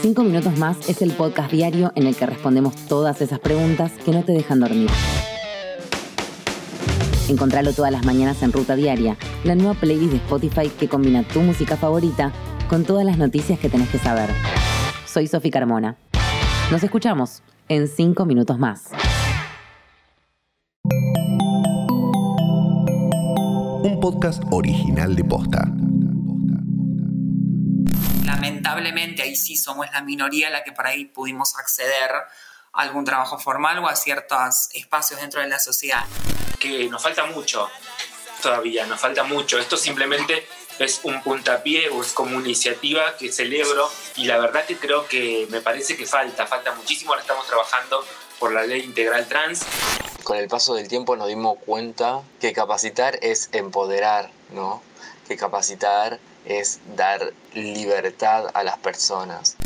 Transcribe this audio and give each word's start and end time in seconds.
Cinco 0.00 0.22
minutos 0.22 0.58
más 0.58 0.88
es 0.88 1.02
el 1.02 1.12
podcast 1.12 1.50
diario 1.52 1.92
en 1.94 2.06
el 2.06 2.16
que 2.16 2.26
respondemos 2.26 2.74
todas 2.86 3.20
esas 3.20 3.38
preguntas 3.38 3.92
que 4.04 4.10
no 4.12 4.22
te 4.24 4.32
dejan 4.32 4.60
dormir. 4.60 4.90
Encontralo 7.28 7.72
todas 7.72 7.92
las 7.92 8.04
mañanas 8.04 8.42
en 8.42 8.52
Ruta 8.52 8.74
Diaria, 8.74 9.16
la 9.44 9.54
nueva 9.54 9.74
playlist 9.74 10.10
de 10.12 10.16
Spotify 10.18 10.68
que 10.68 10.88
combina 10.88 11.22
tu 11.22 11.40
música 11.40 11.76
favorita 11.76 12.32
con 12.68 12.84
todas 12.84 13.04
las 13.04 13.16
noticias 13.16 13.58
que 13.58 13.68
tenés 13.68 13.88
que 13.90 13.98
saber. 13.98 14.30
Soy 15.06 15.26
Sofi 15.26 15.50
Carmona. 15.50 15.96
Nos 16.70 16.82
escuchamos 16.82 17.42
en 17.68 17.86
cinco 17.86 18.24
minutos 18.24 18.58
más. 18.58 18.90
Un 23.84 23.98
podcast 24.00 24.42
original 24.50 25.14
de 25.14 25.24
Posta. 25.24 25.72
Lamentablemente 28.72 29.20
ahí 29.20 29.36
sí 29.36 29.54
somos 29.58 29.86
la 29.92 30.00
minoría 30.00 30.48
la 30.48 30.64
que 30.64 30.72
por 30.72 30.86
ahí 30.86 31.04
pudimos 31.04 31.54
acceder 31.58 32.10
a 32.10 32.26
algún 32.72 33.04
trabajo 33.04 33.38
formal 33.38 33.78
o 33.80 33.86
a 33.86 33.94
ciertos 33.94 34.70
espacios 34.72 35.20
dentro 35.20 35.42
de 35.42 35.48
la 35.48 35.58
sociedad. 35.58 36.06
Que 36.58 36.88
nos 36.88 37.02
falta 37.02 37.26
mucho 37.26 37.68
todavía, 38.40 38.86
nos 38.86 38.98
falta 38.98 39.24
mucho. 39.24 39.58
Esto 39.58 39.76
simplemente 39.76 40.46
es 40.78 41.00
un 41.02 41.22
puntapié 41.22 41.90
o 41.90 42.00
es 42.00 42.12
como 42.12 42.34
una 42.34 42.46
iniciativa 42.46 43.14
que 43.18 43.30
celebro 43.30 43.90
y 44.16 44.24
la 44.24 44.38
verdad 44.38 44.64
que 44.64 44.78
creo 44.78 45.06
que 45.06 45.46
me 45.50 45.60
parece 45.60 45.94
que 45.94 46.06
falta, 46.06 46.46
falta 46.46 46.74
muchísimo. 46.74 47.10
Ahora 47.10 47.20
estamos 47.20 47.46
trabajando 47.46 48.02
por 48.38 48.52
la 48.52 48.64
ley 48.64 48.80
integral 48.80 49.28
trans. 49.28 49.66
Con 50.24 50.38
el 50.38 50.48
paso 50.48 50.74
del 50.74 50.88
tiempo 50.88 51.14
nos 51.14 51.28
dimos 51.28 51.58
cuenta 51.66 52.22
que 52.40 52.54
capacitar 52.54 53.18
es 53.20 53.50
empoderar, 53.52 54.30
¿no? 54.50 54.82
Que 55.28 55.36
capacitar 55.36 56.18
es 56.44 56.80
dar 56.96 57.32
libertad 57.54 58.46
a 58.54 58.64
las 58.64 58.78
personas. 58.78 59.56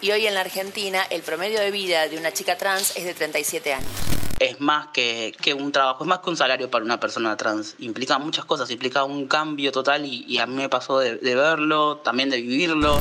Y 0.00 0.10
hoy 0.10 0.26
en 0.26 0.34
la 0.34 0.40
Argentina 0.40 1.02
el 1.10 1.22
promedio 1.22 1.60
de 1.60 1.70
vida 1.70 2.08
de 2.08 2.18
una 2.18 2.32
chica 2.32 2.58
trans 2.58 2.96
es 2.96 3.04
de 3.04 3.14
37 3.14 3.74
años. 3.74 3.90
Es 4.40 4.60
más 4.60 4.88
que, 4.88 5.32
que 5.40 5.54
un 5.54 5.70
trabajo, 5.70 6.02
es 6.02 6.08
más 6.08 6.18
que 6.18 6.30
un 6.30 6.36
salario 6.36 6.68
para 6.68 6.84
una 6.84 6.98
persona 6.98 7.36
trans. 7.36 7.76
Implica 7.78 8.18
muchas 8.18 8.44
cosas, 8.44 8.68
implica 8.72 9.04
un 9.04 9.28
cambio 9.28 9.70
total 9.70 10.04
y, 10.04 10.24
y 10.26 10.38
a 10.38 10.46
mí 10.46 10.54
me 10.56 10.68
pasó 10.68 10.98
de, 10.98 11.16
de 11.18 11.34
verlo, 11.36 11.98
también 11.98 12.30
de 12.30 12.42
vivirlo. 12.42 12.98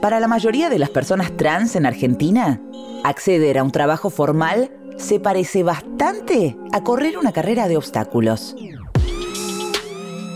Para 0.00 0.20
la 0.20 0.28
mayoría 0.28 0.70
de 0.70 0.78
las 0.78 0.90
personas 0.90 1.36
trans 1.36 1.74
en 1.74 1.84
Argentina, 1.84 2.60
acceder 3.02 3.58
a 3.58 3.64
un 3.64 3.72
trabajo 3.72 4.08
formal 4.10 4.70
se 5.00 5.18
parece 5.18 5.62
bastante 5.62 6.56
a 6.72 6.84
correr 6.84 7.18
una 7.18 7.32
carrera 7.32 7.68
de 7.68 7.76
obstáculos. 7.76 8.54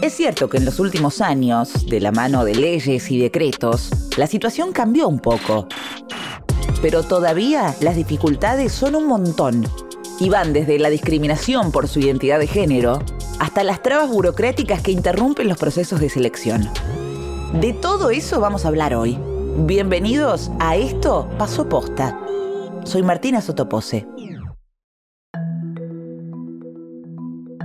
Es 0.00 0.14
cierto 0.14 0.48
que 0.48 0.58
en 0.58 0.64
los 0.64 0.80
últimos 0.80 1.20
años, 1.20 1.86
de 1.86 2.00
la 2.00 2.12
mano 2.12 2.44
de 2.44 2.54
leyes 2.54 3.10
y 3.10 3.18
decretos, 3.18 3.90
la 4.16 4.26
situación 4.26 4.72
cambió 4.72 5.08
un 5.08 5.18
poco. 5.18 5.68
Pero 6.82 7.02
todavía 7.02 7.74
las 7.80 7.96
dificultades 7.96 8.72
son 8.72 8.94
un 8.94 9.06
montón 9.06 9.64
y 10.20 10.28
van 10.28 10.52
desde 10.52 10.78
la 10.78 10.90
discriminación 10.90 11.72
por 11.72 11.88
su 11.88 12.00
identidad 12.00 12.38
de 12.38 12.46
género 12.46 13.00
hasta 13.38 13.64
las 13.64 13.82
trabas 13.82 14.10
burocráticas 14.10 14.82
que 14.82 14.92
interrumpen 14.92 15.48
los 15.48 15.58
procesos 15.58 16.00
de 16.00 16.10
selección. 16.10 16.68
De 17.60 17.72
todo 17.72 18.10
eso 18.10 18.40
vamos 18.40 18.64
a 18.64 18.68
hablar 18.68 18.94
hoy. 18.94 19.18
Bienvenidos 19.58 20.50
a 20.58 20.76
Esto 20.76 21.28
Pasó 21.38 21.68
Posta. 21.68 22.18
Soy 22.84 23.02
Martina 23.02 23.40
Sotopose. 23.40 24.06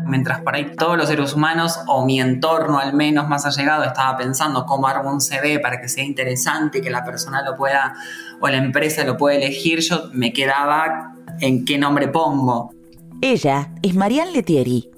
Mientras 0.10 0.42
por 0.42 0.56
ahí 0.56 0.76
todos 0.76 0.98
los 0.98 1.08
seres 1.08 1.34
humanos, 1.34 1.80
o 1.88 2.06
mi 2.06 2.20
entorno 2.20 2.80
al 2.80 2.94
menos 2.94 3.28
más 3.28 3.46
allegado, 3.46 3.84
estaba 3.84 4.18
pensando 4.18 4.66
cómo 4.66 4.88
armo 4.88 5.12
un 5.12 5.22
CV 5.22 5.60
para 5.60 5.80
que 5.80 5.88
sea 5.88 6.04
interesante, 6.04 6.82
que 6.82 6.90
la 6.90 7.06
persona 7.06 7.42
lo 7.44 7.56
pueda, 7.56 7.94
o 8.42 8.48
la 8.48 8.58
empresa 8.58 9.04
lo 9.04 9.16
pueda 9.18 9.38
elegir, 9.38 9.80
yo 9.80 10.10
me 10.14 10.34
quedaba 10.34 11.14
en 11.40 11.66
qué 11.66 11.78
nombre 11.78 12.08
pongo. 12.08 12.72
Ella 13.22 13.72
es 13.82 13.96
Marianne 13.96 14.32
Letieri. 14.32 14.90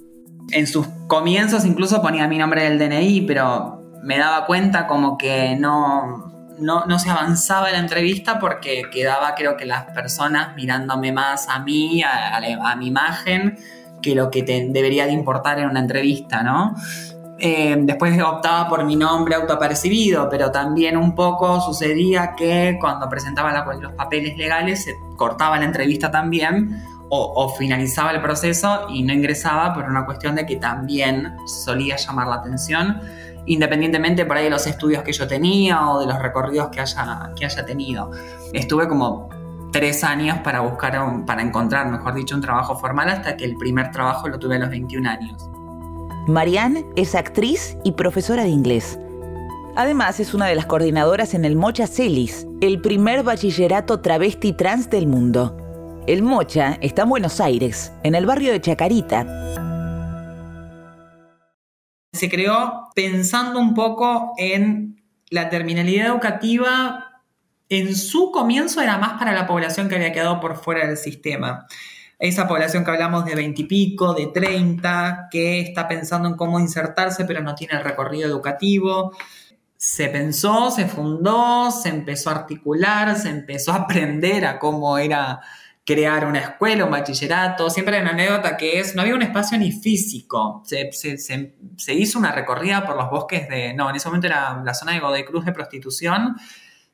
En 0.52 0.68
sus 0.68 0.88
comienzos 1.08 1.66
incluso 1.66 2.02
ponía 2.02 2.28
mi 2.28 2.38
nombre 2.38 2.63
del 2.63 2.78
DNI, 2.78 3.22
pero 3.22 3.81
me 4.03 4.18
daba 4.18 4.46
cuenta 4.46 4.88
como 4.88 5.18
que 5.18 5.56
no, 5.56 6.31
no, 6.59 6.86
no, 6.86 7.00
se 7.00 7.09
avanzaba 7.09 7.72
la 7.72 7.80
entrevista 7.80 8.40
porque 8.40 8.84
quedaba 8.91 9.34
creo 9.36 9.57
que 9.57 9.66
las 9.66 9.86
personas 9.86 10.56
mirándome 10.56 11.12
más 11.12 11.47
a 11.50 11.59
mí, 11.59 12.03
a, 12.03 12.38
a, 12.38 12.72
a 12.72 12.75
mi 12.75 12.88
imagen, 12.88 13.57
que 14.01 14.16
lo 14.16 14.29
que 14.29 14.44
te 14.44 14.67
debería 14.69 15.06
de 15.06 15.12
importar 15.12 15.59
en 15.59 15.69
una 15.69 15.79
entrevista, 15.79 16.44
¿no? 16.44 16.75
Eh, 17.44 17.75
después 17.75 18.22
optaba 18.22 18.69
por 18.69 18.85
mi 18.85 18.95
nombre 18.95 19.34
autoapercibido, 19.34 20.29
pero 20.29 20.51
también 20.51 20.95
un 20.95 21.16
poco 21.16 21.59
sucedía 21.59 22.35
que 22.38 22.78
cuando 22.79 23.09
presentaba 23.09 23.51
los 23.81 23.94
papeles 23.94 24.38
legales 24.38 24.84
se 24.84 24.94
cortaba 25.17 25.57
la 25.57 25.66
entrevista 25.66 26.12
también 26.12 26.84
o, 27.09 27.34
o, 27.35 27.50
finalizaba 27.56 28.12
el 28.12 28.22
proceso 28.22 28.85
y 28.89 29.01
no 29.01 29.12
ingresaba 29.12 29.73
por 29.73 29.85
una 29.85 30.06
cuestión 30.06 30.35
de 30.35 30.45
que 30.45 30.57
también 30.57 31.35
solía 31.47 31.95
llamar 31.95 32.28
la 32.28 32.35
atención, 32.35 33.01
independientemente 33.47 34.23
por 34.23 34.38
ahí 34.38 34.44
de 34.44 34.51
los 34.51 34.68
estudios 34.68 35.01
que 35.01 35.12
yo 35.12 35.28
tenía 35.28 35.89
o 35.89 36.00
de 36.00 36.06
los 36.06 36.19
recorridos 36.19 36.69
que 36.69 36.81
haya, 36.81 37.31
que 37.35 37.45
haya 37.45 37.66
tenido. 37.66 38.12
Estuve 38.53 38.88
como 38.88 39.29
tres 39.72 40.04
años 40.04 40.40
para 40.40 40.62
buscar, 40.62 41.02
un, 41.02 41.26
para 41.26 41.42
encontrar, 41.42 41.90
mejor 41.90 42.14
dicho, 42.14 42.36
un 42.36 42.42
trabajo 42.42 42.78
formal 42.78 43.09
hasta 43.09 43.38
que 43.38 43.46
el 43.46 43.56
primer 43.56 43.92
trabajo 43.92 44.28
lo 44.28 44.38
tuve 44.38 44.58
a 44.58 44.59
los 44.59 44.70
21 44.70 45.09
años. 45.09 45.50
Marianne 46.28 46.86
es 46.96 47.16
actriz 47.16 47.78
y 47.84 47.94
profesora 47.94 48.44
de 48.44 48.50
inglés. 48.50 49.00
Además, 49.76 50.20
es 50.20 50.34
una 50.34 50.48
de 50.48 50.56
las 50.56 50.66
coordinadoras 50.66 51.34
en 51.34 51.46
el 51.46 51.56
Mocha 51.56 51.88
Celis, 51.88 52.46
el 52.60 52.81
primer 52.81 53.24
bachillerato 53.24 54.02
travesti 54.02 54.54
trans 54.54 54.90
del 54.90 55.08
mundo. 55.08 55.58
El 56.08 56.24
Mocha 56.24 56.78
está 56.81 57.04
en 57.04 57.10
Buenos 57.10 57.40
Aires, 57.40 57.94
en 58.04 58.16
el 58.16 58.26
barrio 58.26 58.52
de 58.52 58.60
Chacarita. 58.60 59.26
Se 62.12 62.30
creó 62.30 62.90
pensando 62.94 63.60
un 63.60 63.74
poco 63.74 64.34
en 64.38 65.02
la 65.30 65.50
terminalidad 65.50 66.08
educativa 66.08 67.11
en 67.72 67.96
su 67.96 68.32
comienzo 68.32 68.82
era 68.82 68.98
más 68.98 69.18
para 69.18 69.32
la 69.32 69.48
población 69.48 69.88
que 69.88 69.96
había 69.96 70.12
quedado 70.12 70.42
por 70.42 70.58
fuera 70.58 70.86
del 70.86 70.98
sistema. 70.98 71.68
Esa 72.20 72.46
población 72.46 72.84
que 72.84 72.92
hablamos 72.92 73.24
de 73.24 73.34
20 73.34 73.62
y 73.62 73.66
pico, 73.66 74.14
de 74.14 74.28
30, 74.28 75.30
que 75.32 75.62
está 75.62 75.88
pensando 75.88 76.28
en 76.28 76.36
cómo 76.36 76.60
insertarse 76.60 77.24
pero 77.24 77.42
no 77.42 77.56
tiene 77.56 77.76
el 77.78 77.84
recorrido 77.86 78.28
educativo. 78.28 79.16
Se 79.78 80.10
pensó, 80.10 80.70
se 80.70 80.86
fundó, 80.86 81.72
se 81.72 81.88
empezó 81.88 82.30
a 82.30 82.36
articular, 82.36 83.16
se 83.16 83.30
empezó 83.30 83.72
a 83.72 83.78
aprender 83.78 84.46
a 84.46 84.60
cómo 84.60 84.98
era 84.98 85.40
crear 85.86 86.26
una 86.26 86.40
escuela, 86.40 86.84
un 86.84 86.92
bachillerato. 86.92 87.70
Siempre 87.70 87.96
hay 87.96 88.02
una 88.02 88.12
anécdota 88.12 88.58
que 88.58 88.81
es, 88.81 88.96
no 88.96 89.02
había 89.02 89.16
un 89.16 89.22
espacio 89.22 89.58
ni 89.58 89.72
físico. 89.72 90.62
Se, 90.66 90.92
se, 90.92 91.94
hizo 91.94 92.20
una 92.20 92.34
recorrida 92.34 92.86
por 92.86 92.98
los 92.98 93.10
bosques 93.10 93.48
de, 93.48 93.74
no, 93.74 93.90
en 93.90 93.96
ese 93.96 94.10
momento 94.10 94.28
era 94.28 94.62
la 94.62 94.74
zona 94.74 94.92
de 94.92 95.00
Godoy 95.00 95.24
Cruz 95.24 95.46
de 95.46 95.54
prostitución 95.54 96.36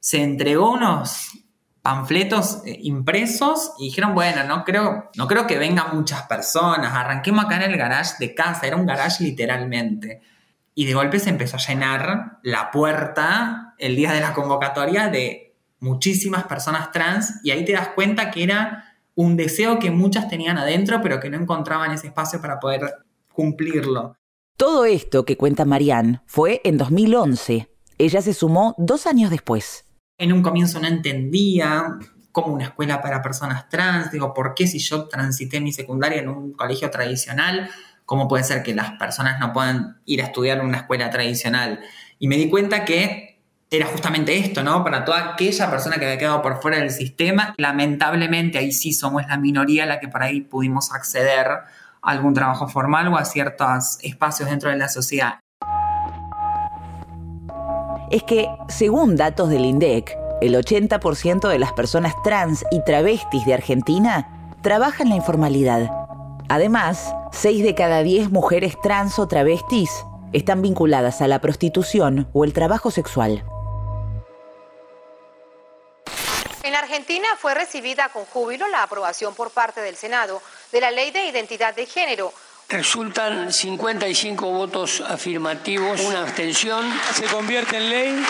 se 0.08 0.24
entregó 0.24 0.72
unos 0.72 1.32
panfletos 1.82 2.62
impresos 2.66 3.74
y 3.78 3.88
dijeron, 3.88 4.16
bueno, 4.16 4.46
no 4.46 4.64
creo, 4.64 5.12
no 5.18 5.28
creo 5.28 5.46
que 5.46 5.58
vengan 5.58 5.94
muchas 5.94 6.22
personas, 6.28 6.94
arranquemos 6.94 7.44
acá 7.44 7.58
en 7.58 7.74
el 7.74 7.78
garage 7.78 8.14
de 8.18 8.34
casa, 8.34 8.66
era 8.66 8.78
un 8.78 8.86
garage 8.86 9.22
literalmente. 9.22 10.22
Y 10.76 10.86
de 10.86 10.94
golpe 10.94 11.20
se 11.20 11.30
empezó 11.30 11.58
a 11.58 11.60
llenar 11.60 12.40
la 12.42 12.72
puerta 12.72 13.74
el 13.80 13.98
día 13.98 14.14
de 14.14 14.22
la 14.22 14.34
convocatoria 14.34 15.10
de 15.10 15.58
muchísimas 15.82 16.46
personas 16.46 16.94
trans 16.94 17.42
y 17.44 17.52
ahí 17.52 17.66
te 17.66 17.74
das 17.74 17.90
cuenta 17.90 18.32
que 18.32 18.44
era 18.44 18.96
un 19.14 19.36
deseo 19.36 19.78
que 19.78 19.92
muchas 19.92 20.30
tenían 20.30 20.58
adentro 20.58 21.02
pero 21.04 21.20
que 21.20 21.30
no 21.30 21.36
encontraban 21.36 21.92
ese 21.92 22.08
espacio 22.08 22.40
para 22.40 22.62
poder 22.62 22.94
cumplirlo. 23.34 24.16
Todo 24.56 24.86
esto 24.86 25.26
que 25.26 25.36
cuenta 25.36 25.66
Marianne 25.66 26.22
fue 26.28 26.62
en 26.64 26.78
2011. 26.78 27.68
Ella 27.98 28.22
se 28.22 28.34
sumó 28.34 28.74
dos 28.78 29.06
años 29.06 29.32
después. 29.32 29.84
En 30.20 30.34
un 30.34 30.42
comienzo 30.42 30.80
no 30.80 30.88
entendía 30.88 31.98
cómo 32.32 32.54
una 32.54 32.66
escuela 32.66 33.02
para 33.02 33.22
personas 33.22 33.70
trans, 33.70 34.12
digo, 34.12 34.34
¿por 34.34 34.56
qué 34.56 34.66
si 34.66 34.80
yo 34.80 35.08
transité 35.08 35.62
mi 35.62 35.72
secundaria 35.72 36.20
en 36.20 36.30
un 36.30 36.54
colegio 36.54 36.90
tradicional, 36.90 37.70
cómo 38.06 38.28
puede 38.28 38.44
ser 38.44 38.64
que 38.64 38.74
las 38.74 38.92
personas 38.94 39.40
no 39.40 39.54
puedan 39.54 40.02
ir 40.06 40.22
a 40.22 40.26
estudiar 40.26 40.58
en 40.58 40.66
una 40.66 40.78
escuela 40.78 41.12
tradicional? 41.12 41.82
Y 42.18 42.28
me 42.28 42.36
di 42.36 42.50
cuenta 42.50 42.84
que 42.84 43.42
era 43.70 43.86
justamente 43.86 44.38
esto, 44.38 44.64
¿no? 44.64 44.84
Para 44.84 45.06
toda 45.06 45.34
aquella 45.34 45.70
persona 45.70 45.98
que 45.98 46.06
había 46.06 46.18
quedado 46.18 46.42
por 46.42 46.62
fuera 46.62 46.78
del 46.78 46.90
sistema, 46.92 47.54
lamentablemente 47.58 48.58
ahí 48.58 48.72
sí 48.72 48.94
somos 48.94 49.28
la 49.28 49.38
minoría 49.38 49.86
la 49.86 50.00
que 50.00 50.08
por 50.08 50.24
ahí 50.24 50.42
pudimos 50.42 50.92
acceder 50.92 51.48
a 51.48 51.66
algún 52.02 52.34
trabajo 52.34 52.68
formal 52.68 53.08
o 53.10 53.18
a 53.18 53.26
ciertos 53.26 54.00
espacios 54.02 54.50
dentro 54.50 54.70
de 54.70 54.78
la 54.78 54.90
sociedad 54.90 55.40
es 58.12 58.24
que, 58.24 58.48
según 58.70 59.16
datos 59.16 59.50
del 59.50 59.66
INDEC, 59.66 60.18
el 60.42 60.56
80% 60.56 61.48
de 61.48 61.60
las 61.60 61.74
personas 61.74 62.14
trans 62.24 62.64
y 62.72 62.84
travestis 62.84 63.46
de 63.46 63.54
Argentina 63.54 64.54
trabaja 64.62 65.04
en 65.04 65.10
la 65.10 65.16
informalidad. 65.16 65.90
Además, 66.50 67.14
6 67.32 67.64
de 67.64 67.76
cada 67.76 68.04
10 68.04 68.32
mujeres 68.32 68.80
trans 68.82 69.20
o 69.20 69.28
travestis 69.28 69.90
están 70.34 70.62
vinculadas 70.62 71.22
a 71.22 71.28
la 71.28 71.42
prostitución 71.42 72.30
o 72.34 72.44
el 72.44 72.54
trabajo 72.54 72.92
sexual. 72.92 73.44
En 76.64 76.76
Argentina 76.76 77.28
fue 77.38 77.54
recibida 77.54 78.10
con 78.10 78.26
júbilo 78.26 78.68
la 78.68 78.84
aprobación 78.84 79.34
por 79.36 79.52
parte 79.52 79.82
del 79.82 79.96
Senado 79.96 80.42
de 80.72 80.82
la 80.82 80.92
Ley 80.92 81.12
de 81.12 81.26
Identidad 81.28 81.76
de 81.76 81.86
Género. 81.86 82.34
Resultan 82.70 83.54
55 83.54 84.52
votos 84.52 85.02
afirmativos, 85.08 86.02
una 86.02 86.24
abstención. 86.24 86.84
Se 87.14 87.24
convierte 87.24 87.78
en 87.78 87.90
ley 87.90 88.26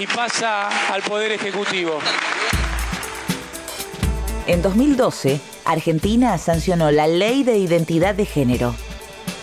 y 0.00 0.08
pasa 0.08 0.68
al 0.92 1.02
Poder 1.02 1.30
Ejecutivo. 1.30 2.00
En 4.48 4.60
2012, 4.60 5.40
Argentina 5.64 6.36
sancionó 6.38 6.90
la 6.90 7.06
Ley 7.06 7.44
de 7.44 7.58
Identidad 7.58 8.16
de 8.16 8.26
Género. 8.26 8.74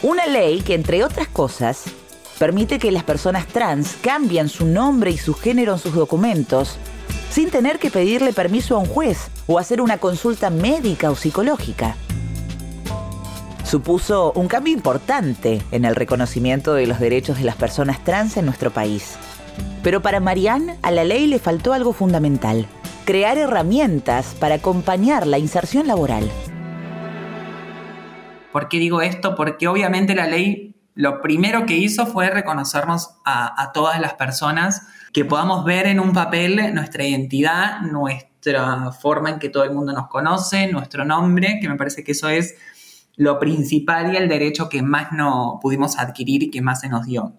Una 0.03 0.25
ley 0.25 0.59
que, 0.59 0.73
entre 0.73 1.06
otras 1.06 1.30
cosas, 1.30 1.85
permite 2.38 2.80
que 2.80 2.91
las 2.91 3.06
personas 3.06 3.47
trans 3.47 3.95
cambien 4.01 4.50
su 4.50 4.65
nombre 4.65 5.09
y 5.09 5.18
su 5.18 5.35
género 5.35 5.71
en 5.71 5.80
sus 5.80 5.94
documentos 5.94 6.77
sin 7.31 7.50
tener 7.50 7.80
que 7.80 7.91
pedirle 7.91 8.33
permiso 8.33 8.75
a 8.75 8.80
un 8.80 8.88
juez 8.88 9.30
o 9.47 9.57
hacer 9.57 9.80
una 9.80 10.00
consulta 10.00 10.50
médica 10.50 11.12
o 11.12 11.15
psicológica. 11.15 11.95
Supuso 13.67 14.31
un 14.31 14.47
cambio 14.47 14.73
importante 14.73 15.61
en 15.71 15.83
el 15.83 15.93
reconocimiento 15.93 16.73
de 16.73 16.87
los 16.87 17.01
derechos 17.01 17.37
de 17.37 17.43
las 17.43 17.57
personas 17.57 18.01
trans 18.01 18.37
en 18.37 18.45
nuestro 18.45 18.71
país. 18.71 19.17
Pero 19.83 20.01
para 20.01 20.21
Marianne 20.21 20.77
a 20.83 20.89
la 20.89 21.03
ley 21.03 21.27
le 21.27 21.37
faltó 21.37 21.73
algo 21.73 21.91
fundamental, 21.91 22.65
crear 23.03 23.37
herramientas 23.37 24.37
para 24.39 24.55
acompañar 24.55 25.27
la 25.27 25.37
inserción 25.37 25.85
laboral. 25.85 26.31
¿Por 28.53 28.69
qué 28.69 28.79
digo 28.79 29.01
esto? 29.01 29.35
Porque 29.35 29.67
obviamente 29.67 30.15
la 30.15 30.27
ley 30.27 30.73
lo 30.95 31.21
primero 31.21 31.65
que 31.65 31.75
hizo 31.75 32.07
fue 32.07 32.29
reconocernos 32.29 33.17
a, 33.25 33.61
a 33.61 33.73
todas 33.73 33.99
las 33.99 34.13
personas 34.13 34.87
que 35.11 35.25
podamos 35.25 35.65
ver 35.65 35.87
en 35.87 35.99
un 35.99 36.13
papel 36.13 36.73
nuestra 36.73 37.03
identidad, 37.03 37.81
nuestra 37.81 38.93
forma 38.93 39.29
en 39.29 39.39
que 39.39 39.49
todo 39.49 39.65
el 39.65 39.73
mundo 39.73 39.91
nos 39.91 40.07
conoce, 40.07 40.71
nuestro 40.71 41.03
nombre, 41.03 41.59
que 41.61 41.67
me 41.67 41.75
parece 41.75 42.05
que 42.05 42.13
eso 42.13 42.29
es 42.29 42.55
lo 43.17 43.39
principal 43.39 44.13
y 44.13 44.17
el 44.17 44.29
derecho 44.29 44.69
que 44.69 44.81
más 44.81 45.11
no 45.11 45.59
pudimos 45.61 45.97
adquirir 45.97 46.43
y 46.43 46.51
que 46.51 46.61
más 46.61 46.79
se 46.81 46.87
nos 46.87 47.05
dio. 47.05 47.33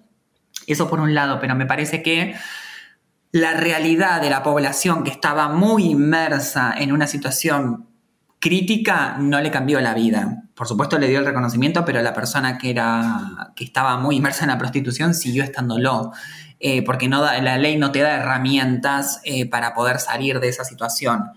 Eso 0.66 0.90
por 0.90 1.00
un 1.00 1.14
lado, 1.14 1.38
pero 1.40 1.54
me 1.54 1.64
parece 1.64 2.02
que 2.02 2.34
la 3.32 3.54
realidad 3.54 4.20
de 4.20 4.28
la 4.28 4.42
población 4.42 5.04
que 5.04 5.10
estaba 5.10 5.48
muy 5.48 5.84
inmersa 5.84 6.74
en 6.76 6.92
una 6.92 7.06
situación 7.06 7.86
crítica 8.40 9.16
no 9.18 9.40
le 9.40 9.50
cambió 9.50 9.80
la 9.80 9.94
vida. 9.94 10.44
Por 10.54 10.66
supuesto 10.66 10.98
le 10.98 11.08
dio 11.08 11.20
el 11.20 11.26
reconocimiento, 11.26 11.84
pero 11.84 12.02
la 12.02 12.12
persona 12.12 12.58
que, 12.58 12.70
era, 12.70 13.52
que 13.54 13.64
estaba 13.64 13.98
muy 13.98 14.16
inmersa 14.16 14.44
en 14.44 14.50
la 14.50 14.58
prostitución 14.58 15.14
siguió 15.14 15.44
estándolo. 15.44 16.12
Eh, 16.60 16.82
porque 16.82 17.06
no 17.06 17.22
la 17.22 17.56
ley 17.56 17.76
no 17.76 17.92
te 17.92 18.00
da 18.00 18.16
herramientas 18.16 19.20
eh, 19.22 19.48
para 19.48 19.74
poder 19.74 20.00
salir 20.00 20.40
de 20.40 20.48
esa 20.48 20.64
situación. 20.64 21.30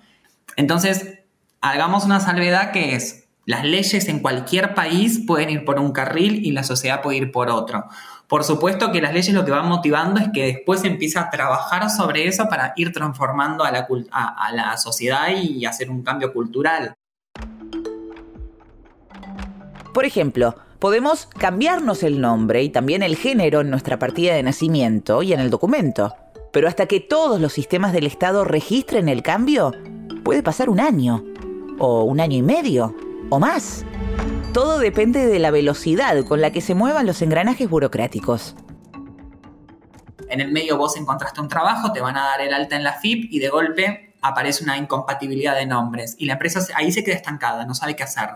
Entonces, 0.56 1.20
hagamos 1.62 2.06
una 2.06 2.20
salvedad 2.20 2.72
que 2.72 2.96
es, 2.96 3.28
las 3.46 3.66
leyes 3.66 4.08
en 4.08 4.20
cualquier 4.20 4.74
país 4.76 5.24
pueden 5.26 5.50
ir 5.50 5.66
por 5.66 5.80
un 5.80 5.92
carril 5.92 6.46
y 6.46 6.52
la 6.52 6.64
sociedad 6.64 7.02
puede 7.02 7.18
ir 7.18 7.32
por 7.32 7.50
otro. 7.50 7.86
Por 8.28 8.44
supuesto 8.44 8.92
que 8.92 9.02
las 9.02 9.14
leyes 9.14 9.34
lo 9.34 9.44
que 9.44 9.52
van 9.52 9.68
motivando 9.68 10.20
es 10.22 10.30
que 10.34 10.46
después 10.46 10.84
empieza 10.84 11.22
a 11.22 11.30
trabajar 11.30 11.90
sobre 11.90 12.28
eso 12.28 12.48
para 12.48 12.74
ir 12.76 12.94
transformando 12.94 13.64
a 13.64 13.72
la, 13.72 13.88
a 14.12 14.52
la 14.54 14.78
sociedad 14.78 15.30
y 15.36 15.66
hacer 15.66 15.90
un 15.90 16.04
cambio 16.04 16.32
cultural. 16.32 16.94
Por 19.94 20.06
ejemplo, 20.06 20.56
podemos 20.80 21.26
cambiarnos 21.26 22.04
el 22.04 22.22
nombre 22.22 22.64
y 22.64 22.70
también 22.70 23.04
el 23.04 23.18
género 23.18 23.62
en 23.62 23.70
nuestra 23.70 24.00
partida 24.00 24.34
de 24.34 24.44
nacimiento 24.44 25.24
y 25.24 25.34
en 25.34 25.40
el 25.42 25.50
documento. 25.50 26.14
Pero 26.54 26.68
hasta 26.68 26.86
que 26.86 27.00
todos 27.00 27.42
los 27.42 27.54
sistemas 27.54 27.92
del 27.92 28.06
Estado 28.06 28.46
registren 28.46 29.10
el 29.10 29.24
cambio, 29.24 29.74
puede 30.24 30.44
pasar 30.44 30.70
un 30.70 30.80
año, 30.80 31.24
o 31.80 32.04
un 32.04 32.22
año 32.22 32.38
y 32.38 32.42
medio, 32.42 32.96
o 33.32 33.40
más. 33.40 33.86
Todo 34.54 34.78
depende 34.78 35.26
de 35.26 35.40
la 35.40 35.50
velocidad 35.50 36.24
con 36.26 36.42
la 36.42 36.52
que 36.52 36.62
se 36.62 36.76
muevan 36.76 37.08
los 37.08 37.22
engranajes 37.22 37.70
burocráticos. 37.70 38.56
En 40.30 40.42
el 40.42 40.52
medio 40.52 40.78
vos 40.78 40.98
encontraste 40.98 41.42
un 41.42 41.48
trabajo, 41.48 41.92
te 41.94 42.02
van 42.02 42.18
a 42.18 42.24
dar 42.24 42.42
el 42.42 42.54
alta 42.54 42.76
en 42.76 42.84
la 42.84 42.94
FIP 42.94 43.32
y 43.32 43.40
de 43.40 43.50
golpe 43.50 44.14
aparece 44.22 44.64
una 44.64 44.78
incompatibilidad 44.78 45.56
de 45.56 45.66
nombres 45.66 46.16
y 46.20 46.26
la 46.26 46.34
empresa 46.34 46.62
ahí 46.76 46.92
se 46.92 47.04
queda 47.04 47.16
estancada, 47.16 47.66
no 47.66 47.74
sabe 47.74 47.96
qué 47.96 48.04
hacer. 48.04 48.30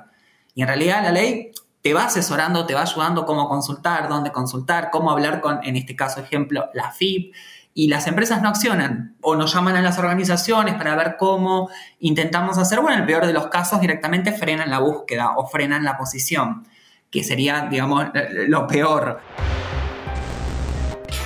Y 0.55 0.61
en 0.61 0.69
realidad 0.69 1.03
la 1.03 1.11
ley 1.11 1.51
te 1.81 1.93
va 1.93 2.05
asesorando, 2.05 2.65
te 2.65 2.73
va 2.73 2.81
ayudando 2.81 3.25
cómo 3.25 3.47
consultar, 3.47 4.07
dónde 4.09 4.31
consultar, 4.31 4.89
cómo 4.89 5.11
hablar 5.11 5.41
con, 5.41 5.63
en 5.63 5.75
este 5.75 5.95
caso, 5.95 6.21
ejemplo, 6.21 6.69
la 6.73 6.91
FIP. 6.91 7.35
Y 7.77 7.89
las 7.89 8.07
empresas 8.07 8.41
no 8.41 8.47
accionan 8.47 9.17
o 9.21 9.35
nos 9.35 9.53
llaman 9.53 9.75
a 9.75 9.81
las 9.81 9.99
organizaciones 9.99 10.75
para 10.75 10.95
ver 10.95 11.17
cómo 11.19 11.69
intentamos 11.99 12.57
hacer. 12.57 12.79
Bueno, 12.79 12.95
en 12.95 13.01
el 13.01 13.05
peor 13.05 13.27
de 13.27 13.33
los 13.33 13.47
casos 13.47 13.81
directamente 13.81 14.31
frenan 14.31 14.69
la 14.69 14.79
búsqueda 14.79 15.33
o 15.35 15.45
frenan 15.45 15.83
la 15.83 15.97
posición, 15.97 16.65
que 17.11 17.21
sería, 17.25 17.67
digamos, 17.69 18.05
lo 18.47 18.65
peor. 18.65 19.19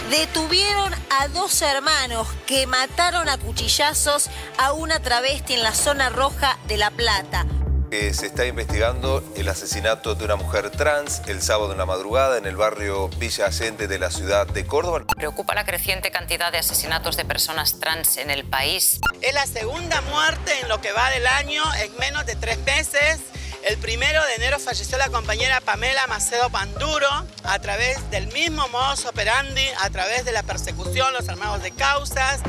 Detuvieron 0.10 0.92
a 1.22 1.28
dos 1.28 1.62
hermanos 1.62 2.28
que 2.48 2.66
mataron 2.66 3.30
a 3.30 3.38
cuchillazos 3.38 4.32
a 4.58 4.74
una 4.74 5.00
travesti 5.00 5.54
en 5.54 5.62
la 5.62 5.74
zona 5.76 6.10
roja 6.10 6.58
de 6.68 6.78
La 6.78 6.90
Plata 6.90 7.46
se 7.90 8.28
está 8.28 8.46
investigando 8.46 9.24
el 9.36 9.50
asesinato 9.50 10.14
de 10.14 10.24
una 10.24 10.36
mujer 10.36 10.70
trans 10.70 11.24
el 11.28 11.42
sábado 11.42 11.72
en 11.72 11.80
la 11.80 11.88
madrugada 11.88 12.38
en 12.38 12.46
el 12.46 12.56
barrio 12.56 13.10
Villa 13.18 13.48
Allende 13.48 13.88
de 13.88 13.98
la 13.98 14.12
ciudad 14.12 14.46
de 14.46 14.66
Córdoba. 14.66 15.06
Preocupa 15.16 15.56
la 15.56 15.66
creciente 15.66 16.12
cantidad 16.12 16.52
de 16.52 16.60
asesinatos 16.60 17.18
de 17.18 17.26
personas 17.26 17.80
trans 17.80 18.18
en 18.18 18.30
el 18.30 18.46
país. 18.46 19.00
Es 19.22 19.34
la 19.34 19.48
segunda 19.48 20.02
muerte 20.02 20.52
en 20.62 20.70
lo 20.70 20.80
que 20.82 20.92
va 20.92 21.10
del 21.10 21.26
año 21.26 21.64
en 21.82 21.96
menos 21.98 22.28
de 22.28 22.36
tres 22.36 22.60
meses. 22.60 23.22
El 23.68 23.78
primero 23.78 24.24
de 24.26 24.36
enero 24.36 24.60
falleció 24.60 24.98
la 25.00 25.10
compañera 25.10 25.60
Pamela 25.60 26.06
Macedo 26.08 26.50
Panduro 26.52 27.10
a 27.44 27.60
través 27.60 28.10
del 28.12 28.28
mismo 28.28 28.68
modus 28.70 29.06
operandi, 29.06 29.66
a 29.82 29.90
través 29.90 30.26
de 30.26 30.32
la 30.32 30.44
persecución, 30.44 31.12
los 31.14 31.28
armados 31.28 31.64
de 31.64 31.72
causas 31.72 32.40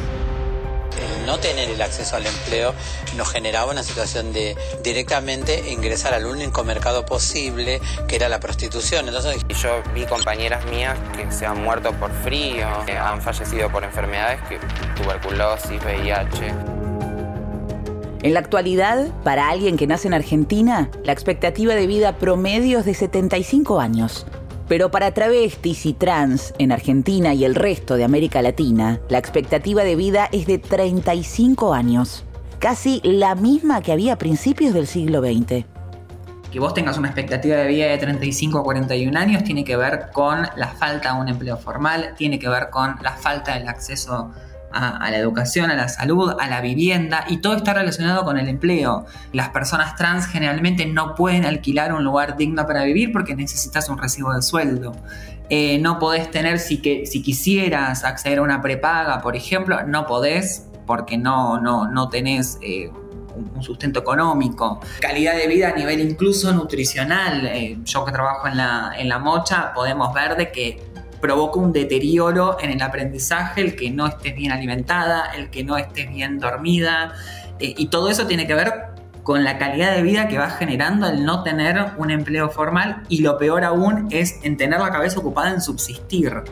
no 1.27 1.39
tener 1.39 1.71
el 1.71 1.81
acceso 1.83 2.17
al 2.17 2.27
empleo 2.27 2.75
nos 3.17 3.31
generaba 3.31 3.71
una 3.71 3.83
situación 3.83 4.33
de 4.33 4.57
directamente 4.83 5.71
ingresar 5.71 6.15
al 6.15 6.27
único 6.27 6.65
mercado 6.65 7.05
posible, 7.05 7.81
que 8.09 8.17
era 8.17 8.29
la 8.29 8.41
prostitución. 8.41 9.09
Entonces, 9.09 9.43
yo 9.61 9.83
vi 9.95 10.05
compañeras 10.07 10.65
mías 10.67 10.99
que 11.17 11.31
se 11.33 11.47
han 11.47 11.63
muerto 11.63 11.93
por 11.93 12.11
frío, 12.23 12.67
que 12.87 12.97
han 12.97 13.21
fallecido 13.21 13.71
por 13.71 13.85
enfermedades, 13.85 14.41
que 14.49 14.59
tuberculosis, 15.03 15.83
VIH. 15.83 16.55
En 18.23 18.35
la 18.35 18.41
actualidad, 18.41 19.09
para 19.25 19.49
alguien 19.49 19.79
que 19.79 19.87
nace 19.87 20.07
en 20.07 20.15
Argentina, 20.15 20.91
la 21.05 21.12
expectativa 21.12 21.75
de 21.75 21.87
vida 21.87 22.19
promedio 22.19 22.81
es 22.81 22.85
de 22.85 22.93
75 22.93 23.81
años. 23.81 24.27
Pero 24.71 24.93
para 24.93 25.12
travestis 25.12 25.85
y 25.85 25.95
trans 25.95 26.55
en 26.59 26.71
Argentina 26.71 27.35
y 27.35 27.45
el 27.45 27.57
resto 27.57 27.97
de 27.97 28.05
América 28.05 28.41
Latina, 28.41 29.00
la 29.09 29.19
expectativa 29.19 29.83
de 29.83 29.97
vida 29.97 30.29
es 30.31 30.47
de 30.47 30.59
35 30.59 31.75
años, 31.75 32.25
casi 32.61 33.00
la 33.03 33.35
misma 33.35 33.83
que 33.83 33.91
había 33.91 34.12
a 34.12 34.19
principios 34.19 34.73
del 34.73 34.87
siglo 34.87 35.23
XX. 35.23 35.65
Que 36.53 36.61
vos 36.61 36.73
tengas 36.73 36.99
una 36.99 37.09
expectativa 37.09 37.57
de 37.57 37.67
vida 37.67 37.87
de 37.87 37.99
35 37.99 38.59
a 38.59 38.62
41 38.62 39.19
años 39.19 39.43
tiene 39.43 39.65
que 39.65 39.77
ver 39.77 40.11
con 40.12 40.47
la 40.55 40.69
falta 40.69 41.15
de 41.15 41.21
un 41.21 41.29
empleo 41.29 41.57
formal, 41.57 42.15
tiene 42.17 42.39
que 42.39 42.49
ver 42.49 42.71
con 42.71 42.95
la 43.03 43.15
falta 43.15 43.59
del 43.59 43.67
acceso 43.67 44.31
a, 44.73 45.11
la 45.11 45.17
educación, 45.17 45.71
a 45.71 45.75
la 45.75 45.89
salud, 45.89 46.35
a 46.39 46.49
la 46.49 46.61
vivienda 46.61 47.25
y 47.29 47.39
todo 47.39 47.55
está 47.55 47.75
relacionado 47.75 48.25
con 48.25 48.39
el 48.39 48.49
empleo. 48.49 49.07
Las 49.33 49.50
personas 49.50 49.97
trans 49.97 50.27
generalmente 50.27 50.87
no 50.87 51.15
pueden 51.15 51.45
alquilar 51.45 51.93
un 51.93 52.05
lugar 52.05 52.37
digno 52.37 52.67
para 52.67 52.85
vivir 52.85 53.12
porque 53.12 53.35
necesitas 53.35 53.89
un 53.89 53.99
recibo 53.99 54.33
de 54.33 54.43
sueldo. 54.43 54.93
Eh, 55.49 55.79
no 55.81 55.99
podés 55.99 56.31
tener, 56.31 56.59
si, 56.59 56.79
que, 56.79 57.07
si 57.07 57.23
quisieras 57.23 58.05
acceder 58.05 58.39
a 58.39 58.43
una 58.43 58.62
prepaga, 58.62 59.21
por 59.21 59.35
ejemplo, 59.35 59.83
no 59.85 60.07
podés 60.07 60.67
porque 60.87 61.19
no, 61.19 61.61
no, 61.61 61.89
no 61.89 62.09
tenés... 62.09 62.59
Eh, 62.62 62.91
un 63.33 63.62
sustento 63.62 64.00
económico, 64.00 64.81
calidad 65.00 65.37
de 65.37 65.47
vida 65.47 65.69
a 65.69 65.73
nivel 65.73 66.00
incluso 66.00 66.53
nutricional. 66.53 67.47
Eh, 67.47 67.79
yo 67.85 68.05
que 68.05 68.12
trabajo 68.12 68.49
en 68.49 68.57
la, 68.57 68.93
en 68.99 69.09
la 69.09 69.19
mocha, 69.19 69.73
podemos 69.73 70.12
ver 70.12 70.37
de 70.37 70.50
que 70.50 70.89
provoca 71.21 71.61
un 71.61 71.73
deterioro 71.73 72.57
en 72.61 72.71
el 72.71 72.83
aprendizaje, 72.83 73.61
el 73.61 73.77
que 73.77 73.91
no 73.91 74.07
estés 74.07 74.35
bien 74.35 74.53
alimentada, 74.53 75.31
el 75.37 75.50
que 75.50 75.65
no 75.65 75.77
estés 75.77 76.09
bien 76.09 76.39
dormida, 76.39 77.12
eh, 77.59 77.75
y 77.77 77.89
todo 77.89 78.09
eso 78.09 78.27
tiene 78.27 78.47
que 78.47 78.55
ver 78.55 78.91
con 79.23 79.45
la 79.45 79.59
calidad 79.59 79.95
de 79.95 80.03
vida 80.03 80.29
que 80.29 80.39
va 80.39 80.50
generando 80.50 81.07
el 81.07 81.25
no 81.25 81.43
tener 81.43 81.93
un 81.99 82.11
empleo 82.11 82.49
formal 82.49 83.03
y 83.09 83.21
lo 83.21 83.39
peor 83.39 83.65
aún 83.65 84.09
es 84.11 84.41
en 84.43 84.57
tener 84.57 84.81
la 84.81 84.91
cabeza 84.91 85.21
ocupada 85.21 85.50
en 85.50 85.61
subsistir. 85.61 86.43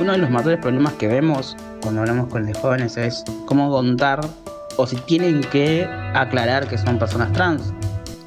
Uno 0.00 0.12
de 0.12 0.18
los 0.18 0.30
mayores 0.30 0.58
problemas 0.58 0.94
que 0.94 1.06
vemos 1.06 1.56
cuando 1.82 2.00
hablamos 2.00 2.28
con 2.28 2.46
los 2.46 2.56
jóvenes 2.56 2.96
es 2.96 3.22
cómo 3.44 3.70
contar 3.70 4.20
o 4.78 4.86
si 4.86 4.96
tienen 4.96 5.42
que 5.42 5.86
aclarar 6.14 6.66
que 6.66 6.78
son 6.78 6.98
personas 6.98 7.32
trans 7.32 7.74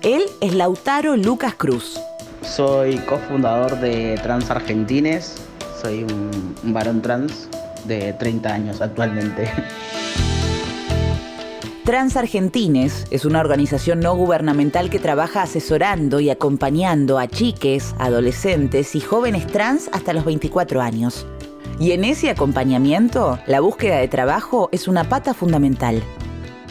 Él 0.03 0.24
es 0.41 0.53
Lautaro 0.53 1.15
Lucas 1.15 1.55
Cruz. 1.55 1.98
Soy 2.41 2.98
cofundador 2.98 3.79
de 3.79 4.19
Trans 4.22 4.51
Argentines. 4.51 5.38
Soy 5.81 6.03
un, 6.03 6.55
un 6.62 6.74
varón 6.74 7.01
trans 7.01 7.48
de 7.86 8.12
30 8.12 8.53
años 8.53 8.81
actualmente. 8.81 9.50
Trans 11.86 12.17
Argentines 12.17 13.05
es 13.12 13.24
una 13.24 13.39
organización 13.39 14.01
no 14.01 14.13
gubernamental 14.15 14.89
que 14.89 15.00
trabaja 15.00 15.43
asesorando 15.43 16.19
y 16.19 16.29
acompañando 16.29 17.17
a 17.17 17.27
chiques, 17.27 17.95
adolescentes 17.98 18.95
y 18.95 19.00
jóvenes 19.00 19.48
trans 19.48 19.89
hasta 19.93 20.12
los 20.12 20.25
24 20.25 20.81
años. 20.81 21.25
Y 21.79 21.91
en 21.91 22.03
ese 22.03 22.29
acompañamiento, 22.29 23.39
la 23.48 23.62
búsqueda 23.62 24.00
de 24.00 24.10
trabajo 24.10 24.67
es 24.74 24.89
una 24.89 25.05
pata 25.05 25.33
fundamental. 25.33 26.03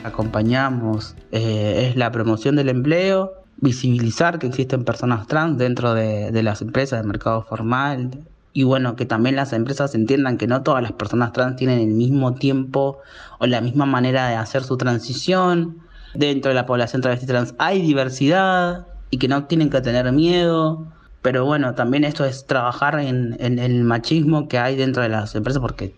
Acompañamos, 0.04 1.14
eh, 1.30 1.88
es 1.88 1.96
la 1.96 2.10
promoción 2.10 2.56
del 2.56 2.68
empleo, 2.68 3.32
visibilizar 3.58 4.38
que 4.38 4.46
existen 4.48 4.84
personas 4.84 5.26
trans 5.26 5.58
dentro 5.58 5.94
de, 5.94 6.32
de 6.32 6.42
las 6.42 6.62
empresas 6.62 6.98
del 6.98 7.06
mercado 7.06 7.42
formal, 7.42 8.24
y 8.52 8.64
bueno, 8.64 8.96
que 8.96 9.06
también 9.06 9.36
las 9.36 9.52
empresas 9.52 9.94
entiendan 9.94 10.36
que 10.36 10.46
no 10.46 10.62
todas 10.62 10.82
las 10.82 10.92
personas 10.92 11.32
trans 11.32 11.56
tienen 11.56 11.80
el 11.80 11.94
mismo 11.94 12.34
tiempo 12.34 12.98
o 13.38 13.46
la 13.46 13.60
misma 13.60 13.86
manera 13.86 14.28
de 14.28 14.36
hacer 14.36 14.62
su 14.62 14.76
transición. 14.76 15.78
Dentro 16.14 16.50
de 16.50 16.54
la 16.54 16.66
población 16.66 17.00
travesti 17.00 17.26
trans 17.26 17.54
hay 17.58 17.80
diversidad 17.80 18.86
y 19.10 19.16
que 19.16 19.28
no 19.28 19.44
tienen 19.44 19.70
que 19.70 19.80
tener 19.80 20.10
miedo. 20.12 20.86
Pero 21.22 21.46
bueno, 21.46 21.74
también 21.74 22.04
esto 22.04 22.24
es 22.26 22.46
trabajar 22.46 22.98
en, 23.00 23.36
en 23.40 23.58
el 23.58 23.84
machismo 23.84 24.48
que 24.48 24.58
hay 24.58 24.76
dentro 24.76 25.02
de 25.02 25.08
las 25.08 25.34
empresas 25.34 25.62
porque 25.62 25.94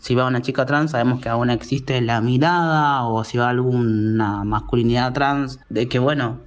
si 0.00 0.14
va 0.14 0.26
una 0.26 0.42
chica 0.42 0.66
trans 0.66 0.90
sabemos 0.90 1.20
que 1.20 1.28
aún 1.28 1.50
existe 1.50 2.00
la 2.00 2.20
mirada 2.20 3.04
o 3.04 3.22
si 3.24 3.38
va 3.38 3.48
alguna 3.48 4.44
masculinidad 4.44 5.12
trans 5.12 5.60
de 5.68 5.88
que 5.88 5.98
bueno, 5.98 6.40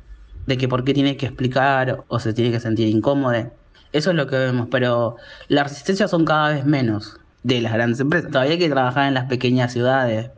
de 0.46 0.58
que 0.58 0.68
por 0.68 0.84
qué 0.84 0.94
tiene 0.94 1.18
que 1.18 1.28
explicar 1.28 2.04
o 2.08 2.20
se 2.20 2.34
tiene 2.34 2.52
que 2.52 2.60
sentir 2.60 2.88
incómodo 2.88 3.52
eso 3.94 4.10
es 4.10 4.16
lo 4.16 4.26
que 4.26 4.36
vemos, 4.36 4.70
pero 4.72 5.18
las 5.50 5.70
resistencias 5.70 6.10
son 6.10 6.26
cada 6.26 6.50
vez 6.50 6.66
menos 6.66 7.20
de 7.44 7.62
las 7.62 7.74
grandes 7.74 8.00
empresas. 8.00 8.32
Todavía 8.32 8.54
hay 8.54 8.60
que 8.60 8.70
trabajar 8.70 9.08
en 9.08 9.14
las 9.14 9.26
pequeñas 9.26 9.72
ciudades. 9.72 10.32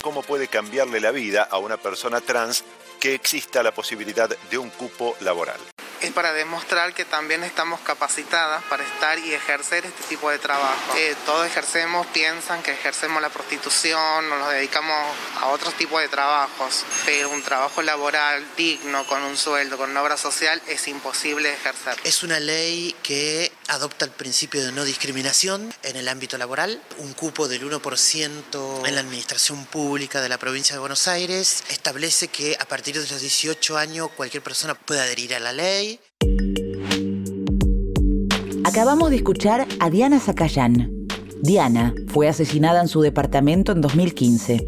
¿Cómo 0.00 0.22
puede 0.22 0.48
cambiarle 0.48 0.98
la 0.98 1.10
vida 1.10 1.42
a 1.42 1.58
una 1.58 1.76
persona 1.76 2.22
trans 2.22 2.64
que 2.98 3.14
exista 3.14 3.62
la 3.62 3.72
posibilidad 3.72 4.30
de 4.50 4.58
un 4.58 4.70
cupo 4.70 5.14
laboral? 5.20 5.71
Es 6.02 6.10
para 6.12 6.32
demostrar 6.32 6.94
que 6.94 7.04
también 7.04 7.44
estamos 7.44 7.80
capacitadas 7.80 8.62
para 8.64 8.84
estar 8.84 9.18
y 9.18 9.34
ejercer 9.34 9.86
este 9.86 10.02
tipo 10.08 10.30
de 10.30 10.38
trabajo. 10.38 10.96
Eh, 10.96 11.14
todos 11.24 11.46
ejercemos, 11.46 12.06
piensan 12.08 12.62
que 12.62 12.72
ejercemos 12.72 13.22
la 13.22 13.30
prostitución 13.30 14.30
o 14.32 14.38
nos 14.38 14.50
dedicamos 14.50 14.96
a 15.40 15.46
otros 15.48 15.74
tipos 15.74 16.00
de 16.00 16.08
trabajos, 16.08 16.84
pero 17.04 17.30
un 17.30 17.42
trabajo 17.42 17.82
laboral 17.82 18.44
digno, 18.56 19.06
con 19.06 19.22
un 19.22 19.36
sueldo, 19.36 19.76
con 19.76 19.90
una 19.90 20.02
obra 20.02 20.16
social, 20.16 20.60
es 20.66 20.88
imposible 20.88 21.52
ejercer. 21.52 21.96
Es 22.04 22.22
una 22.22 22.40
ley 22.40 22.94
que 23.02 23.52
adopta 23.68 24.04
el 24.04 24.10
principio 24.10 24.64
de 24.64 24.72
no 24.72 24.84
discriminación 24.84 25.72
en 25.82 25.96
el 25.96 26.08
ámbito 26.08 26.36
laboral, 26.36 26.82
un 26.98 27.12
cupo 27.14 27.48
del 27.48 27.68
1% 27.70 28.86
en 28.86 28.94
la 28.94 29.00
administración 29.00 29.64
pública 29.66 30.20
de 30.20 30.28
la 30.28 30.38
provincia 30.38 30.74
de 30.74 30.80
Buenos 30.80 31.06
Aires, 31.08 31.64
establece 31.68 32.28
que 32.28 32.56
a 32.58 32.66
partir 32.66 32.94
de 32.94 33.00
los 33.08 33.20
18 33.20 33.78
años 33.78 34.10
cualquier 34.16 34.42
persona 34.42 34.74
puede 34.74 35.00
adherir 35.00 35.34
a 35.34 35.40
la 35.40 35.52
ley. 35.52 35.91
Acabamos 38.64 39.10
de 39.10 39.16
escuchar 39.16 39.66
a 39.80 39.90
Diana 39.90 40.18
Zacayán. 40.18 41.06
Diana 41.42 41.94
fue 42.06 42.28
asesinada 42.28 42.80
en 42.80 42.88
su 42.88 43.02
departamento 43.02 43.72
en 43.72 43.80
2015. 43.80 44.66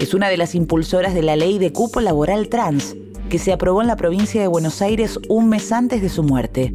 Es 0.00 0.14
una 0.14 0.28
de 0.28 0.36
las 0.36 0.54
impulsoras 0.54 1.12
de 1.12 1.22
la 1.22 1.36
ley 1.36 1.58
de 1.58 1.72
cupo 1.72 2.00
laboral 2.00 2.48
trans, 2.48 2.96
que 3.28 3.38
se 3.38 3.52
aprobó 3.52 3.82
en 3.82 3.88
la 3.88 3.96
provincia 3.96 4.40
de 4.40 4.48
Buenos 4.48 4.80
Aires 4.80 5.18
un 5.28 5.48
mes 5.48 5.72
antes 5.72 6.00
de 6.00 6.08
su 6.08 6.22
muerte. 6.22 6.72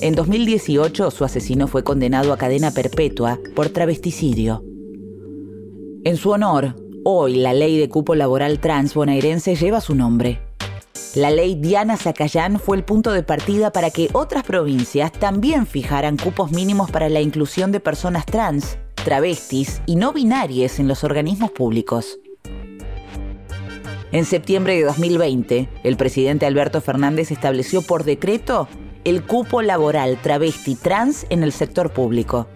En 0.00 0.14
2018, 0.14 1.10
su 1.10 1.24
asesino 1.24 1.66
fue 1.66 1.82
condenado 1.82 2.32
a 2.32 2.38
cadena 2.38 2.70
perpetua 2.70 3.40
por 3.56 3.70
travesticidio. 3.70 4.62
En 6.04 6.16
su 6.16 6.30
honor, 6.30 6.76
hoy 7.04 7.36
la 7.36 7.52
ley 7.52 7.78
de 7.78 7.88
cupo 7.88 8.14
laboral 8.14 8.60
trans 8.60 8.94
bonaerense 8.94 9.56
lleva 9.56 9.80
su 9.80 9.94
nombre. 9.94 10.49
La 11.14 11.30
ley 11.30 11.56
Diana 11.56 11.96
Zacayán 11.96 12.60
fue 12.60 12.76
el 12.76 12.84
punto 12.84 13.12
de 13.12 13.22
partida 13.22 13.72
para 13.72 13.90
que 13.90 14.08
otras 14.12 14.44
provincias 14.44 15.10
también 15.10 15.66
fijaran 15.66 16.16
cupos 16.16 16.52
mínimos 16.52 16.90
para 16.90 17.08
la 17.08 17.20
inclusión 17.20 17.72
de 17.72 17.80
personas 17.80 18.26
trans, 18.26 18.78
travestis 19.04 19.82
y 19.86 19.96
no 19.96 20.12
binarias 20.12 20.78
en 20.78 20.86
los 20.86 21.02
organismos 21.02 21.50
públicos. 21.50 22.18
En 24.12 24.24
septiembre 24.24 24.74
de 24.74 24.84
2020, 24.84 25.68
el 25.84 25.96
presidente 25.96 26.46
Alberto 26.46 26.80
Fernández 26.80 27.30
estableció 27.30 27.82
por 27.82 28.04
decreto 28.04 28.68
el 29.04 29.24
cupo 29.24 29.62
laboral 29.62 30.18
travesti 30.20 30.74
trans 30.74 31.26
en 31.30 31.42
el 31.42 31.52
sector 31.52 31.92
público. 31.92 32.48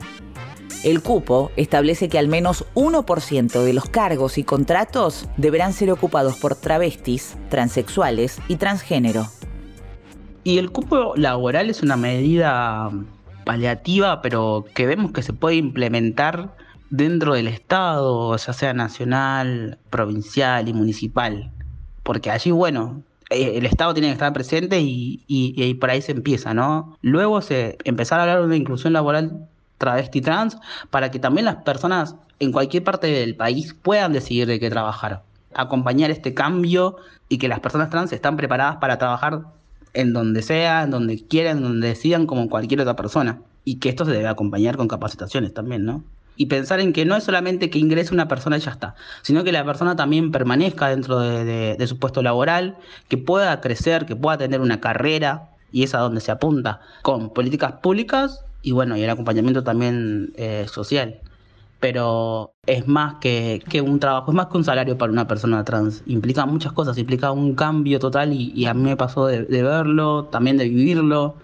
El 0.85 1.01
cupo 1.01 1.51
establece 1.57 2.11
que 2.11 2.19
al 2.19 2.29
menos 2.29 2.67
1% 2.75 3.63
de 3.63 3.73
los 3.73 3.87
cargos 3.87 4.37
y 4.37 4.45
contratos 4.45 5.27
deberán 5.39 5.73
ser 5.73 5.91
ocupados 5.91 6.37
por 6.37 6.57
travestis, 6.57 7.39
transexuales 7.49 8.39
y 8.49 8.57
transgénero. 8.57 9.27
Y 10.45 10.59
el 10.59 10.71
cupo 10.71 11.15
laboral 11.17 11.71
es 11.71 11.83
una 11.83 11.97
medida 11.97 12.91
paliativa, 13.47 14.21
pero 14.21 14.67
que 14.75 14.85
vemos 14.85 15.13
que 15.13 15.23
se 15.23 15.33
puede 15.33 15.57
implementar 15.57 16.55
dentro 16.91 17.33
del 17.33 17.49
Estado, 17.49 18.37
ya 18.37 18.53
sea 18.53 18.75
nacional, 18.75 19.79
provincial 19.89 20.69
y 20.69 20.75
municipal. 20.75 21.51
Porque 22.03 22.31
allí, 22.31 22.51
bueno, 22.51 23.03
eh, 23.31 23.53
el 23.57 23.65
Estado 23.65 23.95
tiene 23.95 24.09
que 24.09 24.13
estar 24.13 24.35
presente 24.35 24.83
y, 24.83 25.25
y, 25.27 25.75
por 25.75 25.89
ahí 25.89 26.03
se 26.03 26.13
empieza, 26.13 26.53
¿no? 26.53 26.99
Luego 27.01 27.41
se 27.41 27.79
empezar 27.85 28.21
a 28.21 28.25
hablar 28.25 28.41
de 28.41 28.47
una 28.49 28.57
inclusión 28.57 28.93
laboral 28.93 29.49
travesti 29.85 30.21
trans 30.21 30.57
para 30.91 31.11
que 31.11 31.19
también 31.19 31.45
las 31.45 31.57
personas 31.57 32.17
en 32.41 32.53
cualquier 32.53 32.83
parte 32.85 33.07
del 33.07 33.37
país 33.37 33.75
puedan 33.75 34.13
decidir 34.13 34.47
de 34.47 34.59
qué 34.59 34.71
trabajar. 34.71 35.23
Acompañar 35.55 36.11
este 36.11 36.35
cambio 36.35 36.97
y 37.29 37.39
que 37.39 37.49
las 37.49 37.61
personas 37.61 37.91
trans 37.91 38.13
están 38.13 38.37
preparadas 38.37 38.77
para 38.77 38.99
trabajar 38.99 39.43
en 39.93 40.13
donde 40.13 40.43
sea, 40.43 40.83
en 40.83 40.91
donde 40.91 41.25
quieran, 41.27 41.59
en 41.59 41.63
donde 41.63 41.89
decidan, 41.89 42.27
como 42.27 42.49
cualquier 42.49 42.81
otra 42.81 42.97
persona. 42.97 43.41
Y 43.65 43.77
que 43.77 43.89
esto 43.89 44.05
se 44.05 44.11
debe 44.11 44.29
acompañar 44.29 44.77
con 44.77 44.89
capacitaciones 44.89 45.55
también, 45.55 45.85
¿no? 45.85 46.03
Y 46.37 46.47
pensar 46.47 46.81
en 46.81 46.93
que 46.93 47.05
no 47.05 47.15
es 47.15 47.23
solamente 47.23 47.71
que 47.71 47.79
ingrese 47.79 48.13
una 48.13 48.27
persona 48.27 48.57
y 48.57 48.61
ya 48.61 48.73
está, 48.73 48.97
sino 49.23 49.45
que 49.45 49.53
la 49.53 49.65
persona 49.65 49.95
también 49.95 50.33
permanezca 50.33 50.89
dentro 50.89 51.21
de, 51.21 51.77
de 51.77 51.87
su 51.87 52.01
puesto 52.01 52.23
laboral, 52.23 52.77
que 53.09 53.17
pueda 53.17 53.61
crecer, 53.61 54.05
que 54.05 54.17
pueda 54.17 54.37
tener 54.37 54.61
una 54.61 54.81
carrera, 54.81 55.51
y 55.71 55.85
es 55.85 55.95
a 55.95 55.99
donde 55.99 56.21
se 56.21 56.33
apunta, 56.33 56.81
con 57.03 57.31
políticas 57.31 57.75
públicas 57.75 58.44
y 58.65 58.73
bueno, 58.73 58.97
y 58.97 59.03
el 59.03 59.11
acompañamiento 59.11 59.63
también 59.63 60.33
eh, 60.37 60.67
social. 60.69 61.21
Pero 61.81 62.55
es 62.67 62.89
más 62.89 63.17
que, 63.21 63.63
que, 63.69 63.83
un 63.83 64.01
trabajo, 64.01 64.31
es 64.31 64.35
más 64.35 64.47
que 64.47 64.57
un 64.57 64.65
salario 64.65 64.97
para 64.97 65.13
una 65.13 65.29
persona 65.29 65.65
trans. 65.65 66.03
Implica 66.07 66.47
muchas 66.47 66.73
cosas, 66.73 66.97
implica 66.97 67.31
un 67.31 67.55
cambio 67.55 67.99
total 67.99 68.33
y, 68.33 68.53
y 68.55 68.65
a 68.65 68.73
mí 68.73 68.83
me 68.83 68.97
pasó 68.97 69.27
de, 69.27 69.45
de 69.45 69.63
verlo, 69.63 70.25
también 70.27 70.57
de 70.57 70.65
vivirlo. 70.65 71.37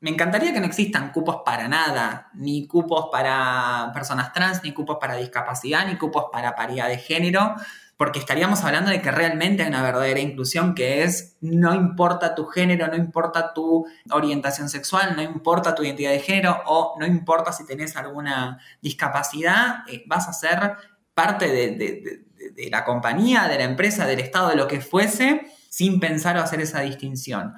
Me 0.00 0.10
encantaría 0.10 0.54
que 0.54 0.60
no 0.60 0.66
existan 0.66 1.12
cupos 1.12 1.42
para 1.44 1.68
nada, 1.68 2.30
ni 2.34 2.66
cupos 2.66 3.08
para 3.12 3.90
personas 3.92 4.32
trans, 4.32 4.62
ni 4.64 4.72
cupos 4.72 4.96
para 4.98 5.16
discapacidad, 5.16 5.86
ni 5.86 5.96
cupos 5.96 6.26
para 6.32 6.54
paridad 6.54 6.88
de 6.88 6.98
género 6.98 7.56
porque 7.96 8.18
estaríamos 8.18 8.62
hablando 8.62 8.90
de 8.90 9.00
que 9.00 9.10
realmente 9.10 9.62
hay 9.62 9.68
una 9.70 9.82
verdadera 9.82 10.20
inclusión 10.20 10.74
que 10.74 11.02
es 11.02 11.36
no 11.40 11.74
importa 11.74 12.34
tu 12.34 12.44
género, 12.44 12.88
no 12.88 12.96
importa 12.96 13.54
tu 13.54 13.86
orientación 14.10 14.68
sexual, 14.68 15.14
no 15.16 15.22
importa 15.22 15.74
tu 15.74 15.82
identidad 15.82 16.10
de 16.10 16.20
género 16.20 16.62
o 16.66 16.96
no 16.98 17.06
importa 17.06 17.52
si 17.52 17.64
tenés 17.66 17.96
alguna 17.96 18.58
discapacidad, 18.82 19.88
eh, 19.88 20.04
vas 20.06 20.28
a 20.28 20.34
ser 20.34 20.76
parte 21.14 21.48
de, 21.48 22.22
la 22.70 22.84
compañía, 22.84 23.48
de 23.48 23.56
la 23.56 23.64
empresa, 23.64 24.06
del 24.06 24.20
Estado, 24.20 24.50
de 24.50 24.56
lo 24.56 24.68
que 24.68 24.82
fuese, 24.82 25.46
sin 25.70 25.98
pensar 25.98 26.36
o 26.36 26.42
hacer 26.42 26.60
esa 26.60 26.82
distinción. 26.82 27.54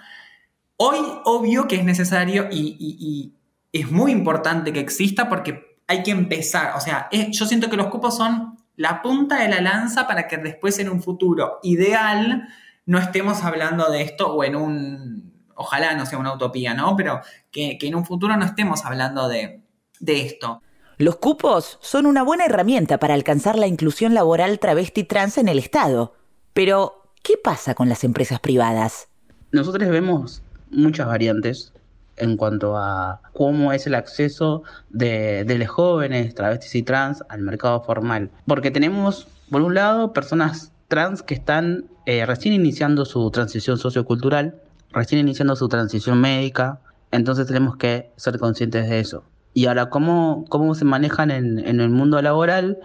Hoy, 0.77 0.99
obvio 1.25 1.67
que 1.67 1.77
es 1.77 1.85
necesario 1.85 2.49
y, 2.51 3.35
es 3.71 3.91
muy 3.91 4.13
importante 4.13 4.73
que 4.73 4.81
exista 4.81 5.29
porque 5.29 5.79
hay 5.89 6.03
que 6.03 6.11
empezar. 6.13 6.75
O 6.77 6.81
sea, 6.81 7.09
yo 7.11 7.47
siento 7.47 7.69
que 7.69 7.77
los 7.77 7.89
cupos 7.89 8.17
son 8.17 8.58
la 8.79 9.03
punta 9.03 9.43
de 9.43 9.49
la 9.49 9.61
lanza 9.61 10.07
para 10.07 10.29
que 10.29 10.39
después 10.39 10.79
en 10.79 10.89
un 10.89 11.03
futuro 11.03 11.59
ideal 11.65 12.49
no 12.87 12.99
estemos 12.99 13.43
hablando 13.43 13.91
de 13.91 14.03
esto 14.03 14.33
o 14.33 14.45
en 14.45 14.55
un, 14.55 15.35
ojalá 15.57 15.97
no 15.97 16.07
sea 16.07 16.17
una 16.17 16.33
utopía, 16.33 16.75
¿no? 16.75 16.95
Pero 16.97 17.21
que, 17.51 17.77
en 17.81 17.95
un 17.97 18.07
futuro 18.07 18.37
no 18.37 18.45
estemos 18.45 18.85
hablando 18.85 19.29
de, 19.29 19.65
de 19.99 20.21
esto. 20.21 20.63
Los 20.97 21.17
cupos 21.17 21.79
son 21.83 22.07
una 22.07 22.23
buena 22.23 22.45
herramienta 22.45 22.99
para 22.99 23.15
alcanzar 23.15 23.59
la 23.59 23.67
inclusión 23.67 24.15
laboral 24.15 24.61
travesti 24.61 25.03
trans 25.03 25.39
en 25.39 25.49
el 25.49 25.59
Estado. 25.59 26.15
Pero, 26.53 27.13
¿qué 27.25 27.35
pasa 27.37 27.75
con 27.75 27.89
las 27.89 28.05
empresas 28.05 28.39
privadas? 28.39 29.09
Nosotros 29.51 29.89
vemos 29.89 30.43
muchas 30.71 31.09
variantes 31.09 31.73
en 32.21 32.37
cuanto 32.37 32.77
a 32.77 33.21
cómo 33.33 33.73
es 33.73 33.87
el 33.87 33.95
acceso 33.95 34.63
de, 34.91 35.45
los 35.59 35.69
jóvenes, 35.69 36.35
travestis 36.35 36.75
y 36.75 36.83
trans 36.83 37.23
al 37.29 37.43
mercado 37.43 37.83
formal. 37.83 38.31
Porque 38.47 38.71
tenemos, 38.71 39.29
por 39.51 39.63
un 39.63 39.75
lado, 39.75 40.13
personas 40.13 40.73
trans 40.89 41.23
que 41.23 41.35
están 41.35 41.87
eh, 42.07 42.25
recién 42.27 42.55
iniciando 42.55 43.05
su 43.05 43.31
transición 43.31 43.79
sociocultural, 43.79 44.61
recién 44.91 45.21
iniciando 45.21 45.57
su 45.57 45.69
transición 45.69 46.21
médica, 46.21 46.81
entonces 47.11 47.47
tenemos 47.47 47.77
que 47.77 48.11
ser 48.17 48.39
conscientes 48.39 48.89
de 48.89 49.01
eso. 49.01 49.25
Y 49.55 49.67
ahora, 49.67 49.91
¿cómo, 49.91 50.45
cómo 50.49 50.75
se 50.75 50.85
manejan 50.85 51.31
en, 51.31 51.59
el 51.59 51.89
mundo 51.91 52.21
laboral? 52.23 52.79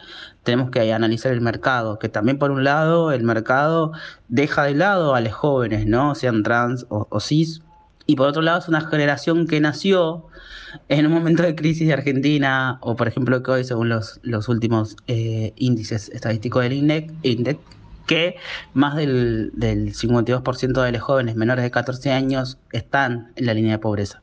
Tenemos 0.44 0.72
que 0.72 0.92
analizar 0.92 1.32
el 1.32 1.42
mercado, 1.42 2.00
que 2.00 2.10
también 2.10 2.40
por 2.40 2.52
un 2.52 2.64
lado 2.64 3.12
el 3.12 3.24
mercado 3.24 3.92
deja 4.28 4.64
de 4.64 4.74
lado 4.74 5.14
a 5.14 5.22
los 5.22 5.34
jóvenes, 5.34 5.86
¿no? 5.86 6.16
Sean 6.16 6.42
trans 6.42 6.86
o 6.90 7.20
cis. 7.20 7.62
Y 8.06 8.16
por 8.16 8.28
otro 8.28 8.42
lado 8.42 8.60
es 8.60 8.68
una 8.68 8.82
generación 8.82 9.48
que 9.48 9.60
nació 9.60 10.26
en 10.90 11.06
un 11.06 11.14
momento 11.14 11.44
de 11.44 11.56
crisis 11.56 11.88
de 11.88 11.94
Argentina, 11.94 12.78
o 12.82 12.96
por 12.96 13.08
ejemplo 13.08 13.42
que 13.44 13.52
hoy, 13.52 13.64
según 13.64 13.90
los, 13.90 14.20
últimos 14.50 14.98
eh, 15.08 15.54
índices 15.56 16.10
estadísticos 16.10 16.64
del 16.64 16.74
INDEC, 16.74 17.12
INDEC 17.24 17.60
que 18.08 18.36
más 18.74 18.96
del, 18.96 19.52
del 19.54 19.94
52% 19.94 20.84
de 20.84 20.92
los 20.92 21.02
jóvenes 21.02 21.36
menores 21.36 21.64
de 21.64 21.72
14 21.72 22.12
años 22.12 22.58
están 22.72 23.32
en 23.36 23.46
la 23.46 23.54
línea 23.54 23.74
de 23.74 23.80
pobreza. 23.80 24.22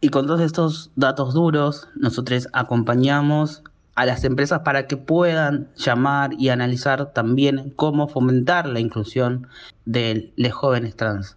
Y 0.00 0.08
con 0.08 0.26
todos 0.26 0.40
estos 0.40 0.90
datos 0.96 1.34
duros, 1.34 1.88
nosotros 1.94 2.48
acompañamos 2.52 3.62
a 3.94 4.06
las 4.06 4.24
empresas 4.24 4.60
para 4.60 4.86
que 4.86 4.96
puedan 4.96 5.68
llamar 5.76 6.32
y 6.38 6.48
analizar 6.48 7.12
también 7.12 7.72
cómo 7.76 8.08
fomentar 8.08 8.66
la 8.66 8.80
inclusión 8.80 9.46
de 9.84 10.32
los 10.36 10.52
jóvenes 10.52 10.96
trans. 10.96 11.36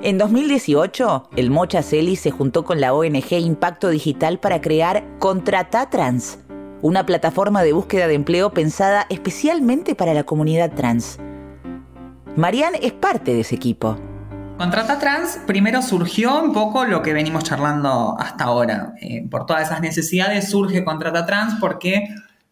En 0.00 0.16
2018, 0.16 1.30
el 1.34 1.50
Mocha 1.50 1.82
Celi 1.82 2.14
se 2.14 2.30
juntó 2.30 2.64
con 2.64 2.80
la 2.80 2.94
ONG 2.94 3.32
Impacto 3.32 3.88
Digital 3.88 4.38
para 4.38 4.60
crear 4.60 5.02
Contrata 5.18 5.90
Trans, 5.90 6.38
una 6.82 7.04
plataforma 7.04 7.64
de 7.64 7.72
búsqueda 7.72 8.06
de 8.06 8.14
empleo 8.14 8.52
pensada 8.52 9.06
especialmente 9.10 9.96
para 9.96 10.14
la 10.14 10.22
comunidad 10.22 10.70
trans. 10.72 11.18
Marian 12.36 12.74
es 12.80 12.92
parte 12.92 13.34
de 13.34 13.40
ese 13.40 13.56
equipo. 13.56 13.98
Contrata 14.56 15.00
Trans 15.00 15.40
primero 15.48 15.82
surgió 15.82 16.44
un 16.44 16.52
poco 16.52 16.84
lo 16.84 17.02
que 17.02 17.12
venimos 17.12 17.42
charlando 17.42 18.14
hasta 18.20 18.44
ahora. 18.44 18.94
Eh, 19.00 19.26
por 19.28 19.46
todas 19.46 19.64
esas 19.64 19.80
necesidades 19.80 20.48
surge 20.48 20.84
Contrata 20.84 21.26
Trans 21.26 21.56
porque 21.58 22.04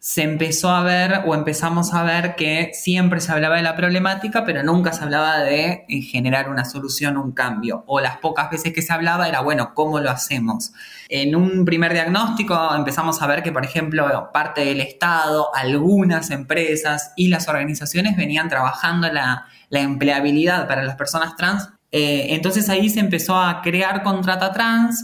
se 0.07 0.23
empezó 0.23 0.69
a 0.69 0.83
ver 0.83 1.23
o 1.25 1.35
empezamos 1.35 1.93
a 1.93 2.01
ver 2.01 2.37
que 2.37 2.71
siempre 2.73 3.19
se 3.19 3.29
hablaba 3.29 3.57
de 3.57 3.61
la 3.61 3.75
problemática, 3.75 4.45
pero 4.45 4.63
nunca 4.63 4.93
se 4.93 5.03
hablaba 5.03 5.39
de 5.39 5.83
eh, 5.89 6.01
generar 6.01 6.49
una 6.49 6.63
solución, 6.63 7.17
un 7.17 7.33
cambio. 7.33 7.83
O 7.87 7.99
las 7.99 8.15
pocas 8.19 8.49
veces 8.49 8.71
que 8.71 8.81
se 8.81 8.93
hablaba 8.93 9.27
era, 9.27 9.41
bueno, 9.41 9.73
¿cómo 9.73 9.99
lo 9.99 10.09
hacemos? 10.09 10.71
En 11.09 11.35
un 11.35 11.65
primer 11.65 11.91
diagnóstico 11.91 12.73
empezamos 12.73 13.21
a 13.21 13.27
ver 13.27 13.43
que, 13.43 13.51
por 13.51 13.65
ejemplo, 13.65 14.29
parte 14.31 14.63
del 14.63 14.79
Estado, 14.79 15.53
algunas 15.53 16.31
empresas 16.31 17.11
y 17.17 17.27
las 17.27 17.49
organizaciones 17.49 18.15
venían 18.15 18.47
trabajando 18.47 19.11
la, 19.11 19.47
empleabilidad 19.71 20.69
para 20.69 20.85
las 20.85 20.95
personas 20.95 21.35
trans. 21.35 21.67
Eh, 21.91 22.27
entonces 22.29 22.69
ahí 22.69 22.89
se 22.89 23.01
empezó 23.01 23.37
a 23.37 23.61
crear 23.61 24.03
Contrata 24.03 24.53
Trans, 24.53 25.03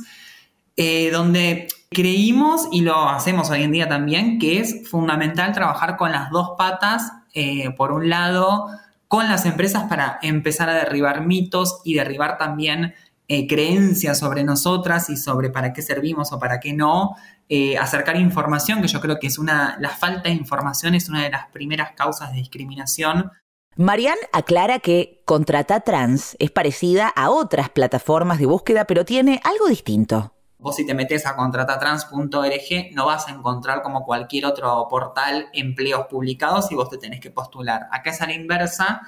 eh, 0.77 1.11
donde 1.11 1.67
creímos, 1.93 2.67
y 2.71 2.81
lo 2.81 3.07
hacemos 3.09 3.49
hoy 3.49 3.63
en 3.63 3.71
día 3.71 3.87
también, 3.87 4.39
que 4.39 4.59
es 4.59 4.87
fundamental 4.89 5.53
trabajar 5.53 5.95
con 5.97 6.11
las 6.11 6.29
dos 6.29 6.51
patas, 6.57 7.11
eh, 7.33 7.71
por 7.77 7.91
un 7.91 8.09
lado, 8.09 8.67
con 9.07 9.27
las 9.27 9.45
empresas 9.45 9.83
para 9.83 10.19
empezar 10.21 10.69
a 10.69 10.73
derribar 10.73 11.25
mitos 11.25 11.81
y 11.83 11.93
derribar 11.93 12.37
también 12.37 12.93
eh, 13.27 13.47
creencias 13.47 14.19
sobre 14.19 14.43
nosotras 14.43 15.09
y 15.09 15.17
sobre 15.17 15.49
para 15.49 15.71
qué 15.71 15.81
servimos 15.81 16.33
o 16.33 16.39
para 16.39 16.59
qué 16.59 16.73
no, 16.73 17.15
eh, 17.47 17.77
acercar 17.77 18.17
información, 18.17 18.81
que 18.81 18.87
yo 18.87 18.99
creo 18.99 19.19
que 19.19 19.27
es 19.27 19.37
una, 19.37 19.77
la 19.79 19.89
falta 19.89 20.29
de 20.29 20.35
información 20.35 20.93
es 20.93 21.07
una 21.07 21.23
de 21.23 21.29
las 21.29 21.47
primeras 21.47 21.93
causas 21.93 22.31
de 22.31 22.39
discriminación. 22.39 23.31
Marian 23.75 24.17
aclara 24.33 24.79
que 24.79 25.21
Contrata 25.25 25.79
Trans 25.79 26.35
es 26.39 26.51
parecida 26.51 27.07
a 27.07 27.29
otras 27.29 27.69
plataformas 27.69 28.39
de 28.39 28.45
búsqueda, 28.45 28.85
pero 28.85 29.05
tiene 29.05 29.41
algo 29.43 29.67
distinto. 29.67 30.32
Vos 30.63 30.77
si 30.77 30.85
te 30.85 30.93
metes 30.93 31.25
a 31.25 31.35
contratatrans.org 31.35 32.93
no 32.93 33.05
vas 33.05 33.27
a 33.27 33.31
encontrar 33.31 33.81
como 33.81 34.05
cualquier 34.05 34.45
otro 34.45 34.87
portal 34.89 35.49
empleos 35.51 36.07
publicados 36.09 36.71
y 36.71 36.75
vos 36.75 36.89
te 36.89 36.97
tenés 36.97 37.19
que 37.19 37.31
postular. 37.31 37.89
Acá 37.91 38.11
es 38.11 38.21
a 38.21 38.27
la 38.27 38.33
inversa, 38.33 39.01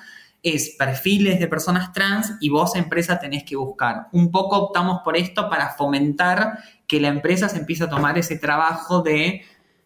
es 0.44 0.76
perfiles 0.78 1.40
de 1.40 1.48
personas 1.48 1.94
trans 1.94 2.34
y 2.42 2.50
vos 2.50 2.76
empresa 2.76 3.20
tenés 3.20 3.46
que 3.46 3.56
buscar. 3.56 4.10
Un 4.12 4.32
poco 4.32 4.58
optamos 4.58 5.00
por 5.02 5.16
esto 5.16 5.50
para 5.50 5.70
fomentar 5.70 6.60
que 6.88 7.00
la 7.00 7.08
empresa 7.08 7.48
se 7.48 7.60
empiece 7.60 7.86
a 7.86 7.90
tomar 7.90 8.18
ese 8.18 8.38
trabajo 8.38 9.02
de 9.02 9.44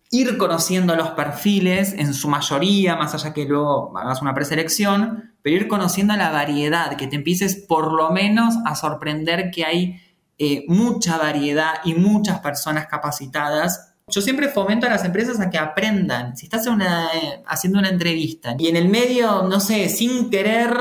ir 0.10 0.39
conociendo 0.39 0.96
los 0.96 1.12
perfiles 1.12 1.94
en 1.94 2.15
su 2.15 2.30
mayoría, 2.30 2.96
más 2.96 3.13
allá 3.13 3.32
que 3.32 3.46
luego 3.46 3.96
hagas 3.96 4.24
una 4.24 4.34
preselección, 4.34 5.36
pero 5.44 5.56
ir 5.56 5.67
conociendo 5.67 6.15
la 6.15 6.32
variedad, 6.32 6.98
que 6.98 7.06
te 7.06 7.15
empieces 7.15 7.56
por 7.56 7.94
lo 7.94 8.10
menos 8.10 8.56
a 8.65 8.74
sorprender 8.76 9.52
que 9.52 9.65
hay 9.65 10.02
eh, 10.41 10.63
mucha 10.69 11.17
variedad 11.17 11.82
y 11.84 11.95
muchas 11.95 12.39
personas 12.39 12.88
capacitadas. 12.88 13.93
Yo 14.08 14.21
siempre 14.21 14.47
fomento 14.47 14.88
a 14.88 14.89
las 14.89 15.04
empresas 15.04 15.38
a 15.41 15.49
que 15.49 15.58
aprendan. 15.58 16.38
Si 16.38 16.45
estás 16.45 16.65
una, 16.67 17.10
haciendo 17.45 17.78
una 17.78 17.89
entrevista 17.89 18.56
y 18.58 18.69
en 18.69 18.78
el 18.78 18.88
medio, 18.88 19.43
no 19.43 19.60
sé, 19.60 19.89
sin 19.89 20.30
querer, 20.30 20.73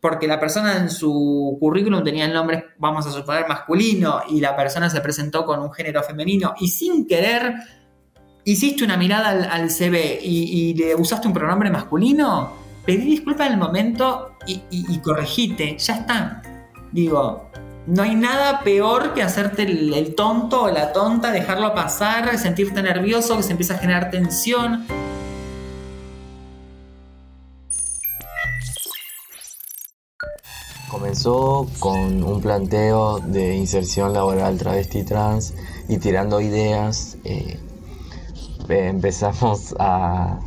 porque 0.00 0.28
la 0.28 0.38
persona 0.38 0.76
en 0.76 0.90
su 0.90 1.56
currículum 1.58 2.04
tenía 2.04 2.24
el 2.24 2.32
nombre, 2.32 2.66
vamos 2.78 3.04
a 3.04 3.10
suponer, 3.10 3.48
masculino, 3.48 4.20
y 4.28 4.38
la 4.38 4.54
persona 4.54 4.88
se 4.88 5.00
presentó 5.00 5.44
con 5.44 5.60
un 5.60 5.72
género 5.72 6.04
femenino, 6.04 6.54
y 6.60 6.68
sin 6.68 7.08
querer 7.08 7.54
hiciste 8.44 8.84
una 8.84 8.96
mirada 8.96 9.30
al, 9.52 9.70
CV 9.70 10.20
y, 10.22 10.72
le 10.74 10.94
usaste 10.94 11.26
un 11.26 11.34
pronombre 11.34 11.68
masculino, 11.68 12.52
pedí 12.86 13.06
disculpas 13.06 13.48
en 13.48 13.54
el 13.54 13.58
momento 13.58 14.36
y, 14.46 14.62
y 14.70 14.98
corregite, 15.00 15.76
ya 15.78 15.96
está. 15.96 16.42
Digo, 16.92 17.50
no 17.86 18.02
hay 18.02 18.14
nada 18.14 18.60
peor 18.60 19.14
que 19.14 19.22
hacerte 19.22 19.62
el, 19.62 20.14
tonto 20.14 20.64
o 20.64 20.70
la 20.70 20.92
tonta, 20.92 21.32
dejarlo 21.32 21.74
pasar, 21.74 22.36
sentirte 22.38 22.82
nervioso, 22.82 23.36
que 23.36 23.42
se 23.42 23.52
empieza 23.52 23.74
a 23.74 23.78
generar 23.78 24.10
tensión. 24.10 24.86
Comenzó 30.90 31.68
con 31.78 32.22
un 32.22 32.40
planteo 32.40 33.20
de 33.20 33.54
inserción 33.54 34.12
laboral 34.12 34.58
travesti 34.58 35.04
trans 35.04 35.54
y 35.88 35.98
tirando 35.98 36.40
ideas 36.40 37.16
eh, 37.24 37.58
empezamos 38.68 39.74
a, 39.78 40.38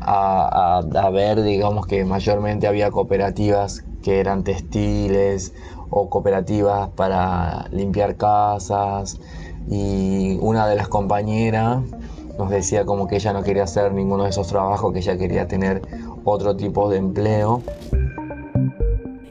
a, 0.00 0.78
a, 0.78 1.10
ver, 1.10 1.42
digamos 1.42 1.86
que 1.86 2.04
mayormente 2.04 2.66
había 2.66 2.90
cooperativas 2.90 3.84
que 4.02 4.20
eran 4.20 4.44
textiles 4.44 5.52
o 5.96 6.10
cooperativas 6.10 6.88
para 6.96 7.68
limpiar 7.70 8.16
casas 8.16 9.20
y 9.70 10.36
una 10.40 10.66
de 10.66 10.74
las 10.74 10.88
compañeras 10.88 11.84
nos 12.36 12.50
decía 12.50 12.84
como 12.84 13.06
que 13.06 13.14
ella 13.14 13.32
no 13.32 13.44
quería 13.44 13.62
hacer 13.62 13.92
ninguno 13.92 14.24
de 14.24 14.30
esos 14.30 14.48
trabajos, 14.48 14.92
que 14.92 14.98
ella 14.98 15.16
quería 15.16 15.46
tener 15.46 15.82
otro 16.24 16.56
tipo 16.56 16.90
de 16.90 16.96
empleo. 16.96 17.62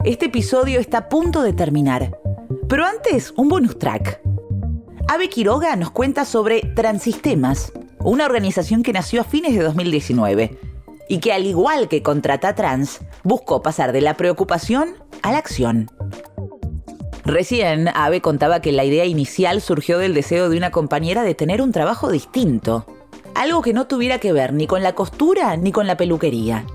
Este 0.04 0.26
episodio 0.26 0.80
está 0.80 0.98
a 0.98 1.08
punto 1.10 1.42
de 1.42 1.52
terminar, 1.52 2.18
pero 2.66 2.86
antes 2.86 3.34
un 3.36 3.50
bonus 3.50 3.78
track. 3.78 4.22
Ave 5.06 5.28
Quiroga 5.28 5.76
nos 5.76 5.90
cuenta 5.90 6.24
sobre 6.24 6.62
Transistemas, 6.74 7.74
una 8.02 8.24
organización 8.24 8.82
que 8.82 8.94
nació 8.94 9.20
a 9.20 9.24
fines 9.24 9.54
de 9.54 9.62
2019 9.62 10.58
y 11.10 11.18
que 11.18 11.34
al 11.34 11.44
igual 11.44 11.88
que 11.88 12.02
Contrata 12.02 12.54
Trans, 12.54 13.00
buscó 13.22 13.60
pasar 13.60 13.92
de 13.92 14.00
la 14.00 14.16
preocupación 14.16 14.94
a 15.20 15.30
la 15.30 15.38
acción. 15.38 15.90
Recién 17.24 17.88
Ave 17.88 18.20
contaba 18.20 18.60
que 18.60 18.70
la 18.70 18.84
idea 18.84 19.06
inicial 19.06 19.62
surgió 19.62 19.98
del 19.98 20.12
deseo 20.12 20.50
de 20.50 20.58
una 20.58 20.70
compañera 20.70 21.22
de 21.22 21.34
tener 21.34 21.62
un 21.62 21.72
trabajo 21.72 22.10
distinto. 22.10 22.84
Algo 23.34 23.62
que 23.62 23.72
no 23.72 23.86
tuviera 23.86 24.18
que 24.18 24.32
ver 24.32 24.52
ni 24.52 24.66
con 24.66 24.82
la 24.82 24.94
costura 24.94 25.56
ni 25.56 25.72
con 25.72 25.86
la 25.86 25.96
peluquería. 25.96 26.66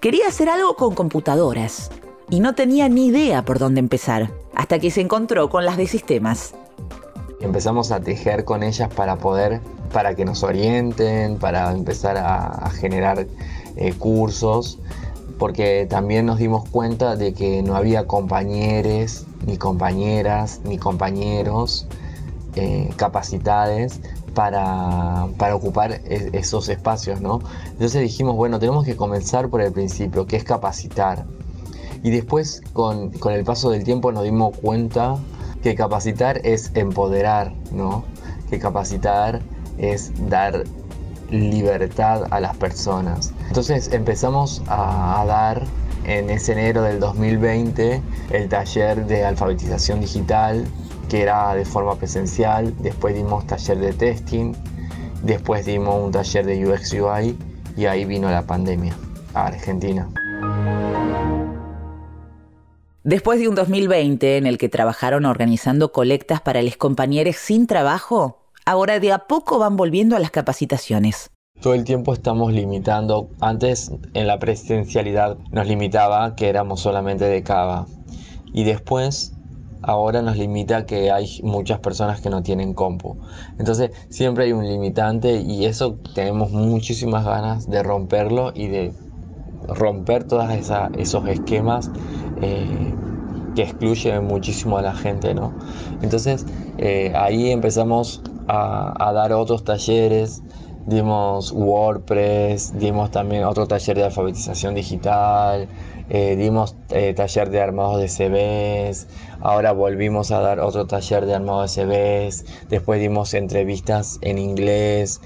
Quería 0.00 0.26
hacer 0.26 0.48
algo 0.48 0.74
con 0.74 0.96
computadoras. 0.96 1.90
Y 2.30 2.40
no 2.40 2.54
tenía 2.54 2.88
ni 2.88 3.06
idea 3.06 3.44
por 3.44 3.60
dónde 3.60 3.78
empezar, 3.78 4.30
hasta 4.54 4.80
que 4.80 4.90
se 4.90 5.02
encontró 5.02 5.48
con 5.48 5.64
las 5.64 5.76
de 5.76 5.86
sistemas. 5.86 6.54
Empezamos 7.40 7.92
a 7.92 8.00
tejer 8.00 8.44
con 8.44 8.64
ellas 8.64 8.92
para 8.92 9.16
poder, 9.16 9.60
para 9.92 10.16
que 10.16 10.24
nos 10.24 10.42
orienten, 10.42 11.38
para 11.38 11.70
empezar 11.70 12.16
a, 12.16 12.46
a 12.46 12.70
generar 12.70 13.26
eh, 13.76 13.92
cursos, 13.92 14.80
porque 15.38 15.86
también 15.88 16.26
nos 16.26 16.38
dimos 16.38 16.68
cuenta 16.68 17.16
de 17.16 17.34
que 17.34 17.62
no 17.62 17.76
había 17.76 18.06
compañeros, 18.06 19.26
ni 19.46 19.56
compañeras, 19.56 20.60
ni 20.64 20.78
compañeros 20.78 21.86
eh, 22.54 22.90
para, 24.34 25.28
para, 25.36 25.54
ocupar 25.54 25.92
e-, 25.92 26.30
esos 26.32 26.68
espacios, 26.68 27.20
¿no? 27.20 27.40
Entonces 27.66 28.00
dijimos, 28.02 28.36
bueno, 28.36 28.58
tenemos 28.58 28.84
que 28.84 28.96
comenzar 28.96 29.48
por 29.48 29.60
el 29.60 29.72
principio, 29.72 30.26
que 30.26 30.36
es 30.36 30.44
capacitar. 30.44 31.24
Y 32.02 32.10
después, 32.10 32.62
con, 32.72 33.10
con 33.10 33.32
el 33.32 33.44
paso 33.44 33.70
del 33.70 33.84
tiempo, 33.84 34.10
nos 34.12 34.24
dimos 34.24 34.56
cuenta 34.56 35.16
que 35.62 35.74
capacitar 35.74 36.40
es 36.44 36.72
empoderar, 36.74 37.52
¿no? 37.70 38.04
Que 38.50 38.58
capacitar 38.58 39.40
es 39.78 40.12
dar 40.28 40.64
libertad 41.30 42.24
a 42.30 42.40
las 42.40 42.56
personas. 42.56 43.32
Entonces 43.48 43.90
empezamos 43.92 44.62
a, 44.66 45.24
dar 45.26 45.62
en 46.04 46.30
ese 46.30 46.52
enero 46.52 46.82
del 46.82 47.00
2020 47.00 48.02
el 48.30 48.48
taller 48.48 49.06
de 49.06 49.24
alfabetización 49.24 50.00
digital 50.00 50.66
que 51.08 51.20
era 51.22 51.54
de 51.54 51.64
forma 51.64 51.96
presencial, 51.96 52.74
después 52.78 53.14
dimos 53.14 53.46
taller 53.46 53.78
de 53.78 53.92
testing, 53.92 54.54
después 55.22 55.66
dimos 55.66 56.02
un 56.02 56.10
taller 56.10 56.46
de 56.46 56.66
UX 56.66 56.92
UI 56.94 57.36
y 57.76 57.84
ahí 57.84 58.06
vino 58.06 58.30
la 58.30 58.46
pandemia 58.46 58.96
a 59.34 59.48
Argentina. 59.48 60.08
Después 63.04 63.40
de 63.40 63.48
un 63.48 63.56
2020 63.56 64.36
en 64.38 64.46
el 64.46 64.58
que 64.58 64.68
trabajaron 64.68 65.26
organizando 65.26 65.92
colectas 65.92 66.40
para 66.40 66.62
los 66.62 66.76
compañeros 66.76 67.36
sin 67.36 67.66
trabajo, 67.66 68.46
ahora 68.64 69.00
de 69.00 69.12
a 69.12 69.26
poco 69.26 69.58
van 69.58 69.76
volviendo 69.76 70.16
a 70.16 70.20
las 70.20 70.30
capacitaciones. 70.30 71.30
Todo 71.62 71.74
el 71.74 71.84
tiempo 71.84 72.12
estamos 72.12 72.52
limitando, 72.52 73.28
antes 73.40 73.92
en 74.14 74.26
la 74.26 74.40
presencialidad 74.40 75.38
nos 75.52 75.68
limitaba 75.68 76.34
que 76.34 76.48
éramos 76.48 76.80
solamente 76.80 77.24
de 77.26 77.44
Cava 77.44 77.86
y 78.52 78.64
después 78.64 79.32
ahora 79.80 80.22
nos 80.22 80.36
limita 80.36 80.86
que 80.86 81.12
hay 81.12 81.38
muchas 81.44 81.78
personas 81.78 82.20
que 82.20 82.30
no 82.30 82.42
tienen 82.42 82.74
compu. 82.74 83.16
Entonces 83.60 83.92
siempre 84.08 84.46
hay 84.46 84.52
un 84.52 84.66
limitante 84.66 85.40
y 85.40 85.66
eso 85.66 86.00
tenemos 86.16 86.50
muchísimas 86.50 87.24
ganas 87.24 87.70
de 87.70 87.80
romperlo 87.84 88.50
y 88.56 88.66
de 88.66 88.92
romper 89.68 90.24
todos 90.24 90.50
esos 90.98 91.28
esquemas 91.28 91.92
eh, 92.40 92.92
que 93.54 93.62
excluyen 93.62 94.24
muchísimo 94.24 94.78
a 94.78 94.82
la 94.82 94.94
gente, 94.94 95.32
¿no? 95.32 95.52
Entonces 96.02 96.44
eh, 96.78 97.12
ahí 97.14 97.52
empezamos 97.52 98.20
a, 98.48 99.12
dar 99.14 99.32
otros 99.32 99.64
talleres, 99.64 100.42
dimos 100.86 101.52
WordPress, 101.52 102.78
dimos 102.78 103.10
también 103.10 103.44
otro 103.44 103.66
taller 103.66 103.96
de 103.96 104.04
alfabetización 104.04 104.74
digital, 104.74 105.68
eh, 106.08 106.36
dimos 106.36 106.76
taller 106.88 107.50
de 107.50 107.60
armados 107.60 108.00
de 108.00 108.08
CVs, 108.08 109.06
ahora 109.40 109.72
volvimos 109.72 110.30
a 110.30 110.40
dar 110.40 110.60
otro 110.60 110.86
taller 110.86 111.26
de 111.26 111.34
armados 111.34 111.74
de 111.74 111.84
CVs, 111.84 112.44
después 112.68 113.00
dimos 113.00 113.34
entrevistas 113.34 114.18
en 114.22 114.38
inglés 114.38 115.20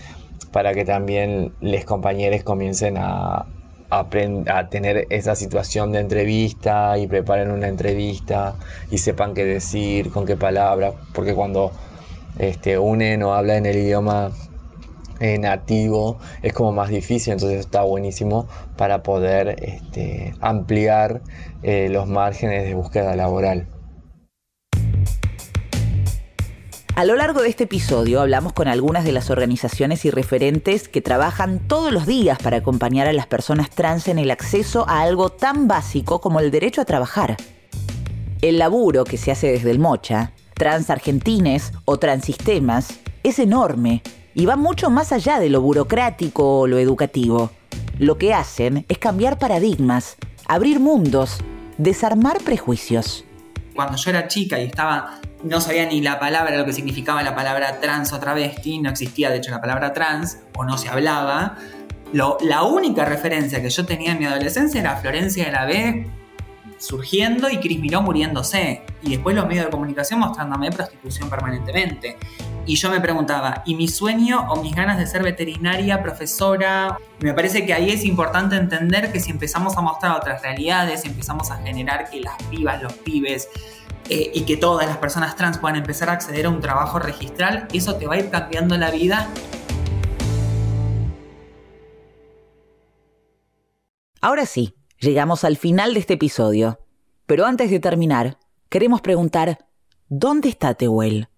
para 0.52 0.74
que 0.74 0.84
también 0.84 1.54
los 1.60 1.84
compañeros 1.84 2.42
comiencen 2.42 2.96
a, 2.98 3.46
a 3.90 4.68
tener 4.68 5.06
esa 5.10 5.34
situación 5.34 5.92
de 5.92 6.00
entrevista 6.00 6.98
y 6.98 7.06
preparen 7.06 7.50
una 7.50 7.68
entrevista 7.68 8.56
y 8.90 8.98
sepan 8.98 9.34
qué 9.34 9.44
decir, 9.44 10.10
con 10.10 10.26
qué 10.26 10.36
palabras, 10.36 10.94
porque 11.12 11.34
cuando 11.34 11.72
este, 12.38 12.78
unen 12.78 13.22
o 13.22 13.34
habla 13.34 13.56
en 13.56 13.66
el 13.66 13.76
idioma 13.76 14.32
eh, 15.20 15.38
nativo 15.38 16.18
es 16.42 16.52
como 16.52 16.72
más 16.72 16.88
difícil, 16.88 17.34
entonces 17.34 17.60
está 17.60 17.82
buenísimo 17.82 18.46
para 18.76 19.02
poder 19.02 19.56
este, 19.62 20.34
ampliar 20.40 21.22
eh, 21.62 21.88
los 21.90 22.06
márgenes 22.06 22.64
de 22.64 22.74
búsqueda 22.74 23.16
laboral. 23.16 23.66
A 26.96 27.04
lo 27.04 27.14
largo 27.14 27.42
de 27.42 27.50
este 27.50 27.64
episodio 27.64 28.22
hablamos 28.22 28.54
con 28.54 28.68
algunas 28.68 29.04
de 29.04 29.12
las 29.12 29.28
organizaciones 29.28 30.06
y 30.06 30.10
referentes 30.10 30.88
que 30.88 31.02
trabajan 31.02 31.68
todos 31.68 31.92
los 31.92 32.06
días 32.06 32.38
para 32.42 32.56
acompañar 32.56 33.06
a 33.06 33.12
las 33.12 33.26
personas 33.26 33.68
trans 33.68 34.08
en 34.08 34.18
el 34.18 34.30
acceso 34.30 34.88
a 34.88 35.02
algo 35.02 35.28
tan 35.28 35.68
básico 35.68 36.22
como 36.22 36.40
el 36.40 36.50
derecho 36.50 36.80
a 36.80 36.86
trabajar. 36.86 37.36
El 38.40 38.58
laburo 38.58 39.04
que 39.04 39.18
se 39.18 39.30
hace 39.30 39.52
desde 39.52 39.72
el 39.72 39.78
Mocha, 39.78 40.32
Trans 40.54 40.88
Argentines 40.88 41.72
o 41.84 41.98
Transistemas, 41.98 42.98
es 43.22 43.38
enorme 43.40 44.02
y 44.36 44.44
va 44.44 44.56
mucho 44.56 44.90
más 44.90 45.12
allá 45.12 45.40
de 45.40 45.48
lo 45.48 45.62
burocrático 45.62 46.60
o 46.60 46.66
lo 46.66 46.78
educativo. 46.78 47.50
Lo 47.98 48.18
que 48.18 48.34
hacen 48.34 48.84
es 48.86 48.98
cambiar 48.98 49.38
paradigmas, 49.38 50.16
abrir 50.46 50.78
mundos, 50.78 51.38
desarmar 51.78 52.42
prejuicios. 52.42 53.24
Cuando 53.74 53.96
yo 53.96 54.10
era 54.10 54.28
chica 54.28 54.60
y 54.60 54.66
estaba 54.66 55.20
no 55.42 55.60
sabía 55.60 55.86
ni 55.86 56.02
la 56.02 56.20
palabra, 56.20 56.54
lo 56.56 56.66
que 56.66 56.74
significaba 56.74 57.22
la 57.22 57.34
palabra 57.34 57.80
trans 57.80 58.12
o 58.12 58.20
travesti, 58.20 58.78
no 58.78 58.90
existía 58.90 59.30
de 59.30 59.38
hecho 59.38 59.50
la 59.50 59.60
palabra 59.60 59.94
trans, 59.94 60.38
o 60.56 60.64
no 60.64 60.76
se 60.76 60.88
hablaba. 60.90 61.56
la 62.12 62.62
única 62.62 63.06
referencia 63.06 63.62
que 63.62 63.70
yo 63.70 63.86
tenía 63.86 64.12
en 64.12 64.18
mi 64.18 64.26
adolescencia 64.26 64.80
era 64.80 64.96
Florencia 64.96 65.46
de 65.46 65.52
la 65.52 65.64
B 65.64 66.06
surgiendo 66.78 67.48
y 67.48 67.58
Cris 67.58 67.78
Miró 67.80 68.02
muriéndose. 68.02 68.82
Y 69.02 69.10
después 69.10 69.34
los 69.34 69.46
medios 69.46 69.66
de 69.66 69.70
comunicación 69.70 70.20
mostrándome 70.20 70.70
prostitución 70.70 71.30
permanentemente. 71.30 72.16
Y 72.68 72.74
yo 72.74 72.90
me 72.90 73.00
preguntaba, 73.00 73.62
¿y 73.64 73.76
mi 73.76 73.86
sueño 73.86 74.44
o 74.50 74.60
mis 74.60 74.74
ganas 74.74 74.98
de 74.98 75.06
ser 75.06 75.22
veterinaria, 75.22 76.02
profesora? 76.02 76.98
Me 77.20 77.32
parece 77.32 77.64
que 77.64 77.72
ahí 77.72 77.90
es 77.90 78.04
importante 78.04 78.56
entender 78.56 79.12
que 79.12 79.20
si 79.20 79.30
empezamos 79.30 79.76
a 79.76 79.82
mostrar 79.82 80.16
otras 80.16 80.42
realidades, 80.42 81.04
empezamos 81.04 81.52
a 81.52 81.58
generar 81.58 82.10
que 82.10 82.20
las 82.20 82.34
pibas, 82.50 82.82
los 82.82 82.92
pibes, 82.92 83.48
eh, 84.08 84.32
y 84.34 84.42
que 84.42 84.56
todas 84.56 84.88
las 84.88 84.96
personas 84.96 85.36
trans 85.36 85.58
puedan 85.58 85.76
empezar 85.76 86.10
a 86.10 86.14
acceder 86.14 86.46
a 86.46 86.50
un 86.50 86.60
trabajo 86.60 86.98
registral, 86.98 87.68
eso 87.72 87.94
te 87.94 88.08
va 88.08 88.14
a 88.14 88.18
ir 88.18 88.30
cambiando 88.30 88.76
la 88.76 88.90
vida. 88.90 89.28
Ahora 94.20 94.44
sí, 94.44 94.74
llegamos 94.98 95.44
al 95.44 95.56
final 95.56 95.94
de 95.94 96.00
este 96.00 96.14
episodio. 96.14 96.80
Pero 97.26 97.46
antes 97.46 97.70
de 97.70 97.78
terminar, 97.78 98.38
queremos 98.68 99.02
preguntar, 99.02 99.66
¿dónde 100.08 100.48
está 100.48 100.74
Tehuel? 100.74 101.28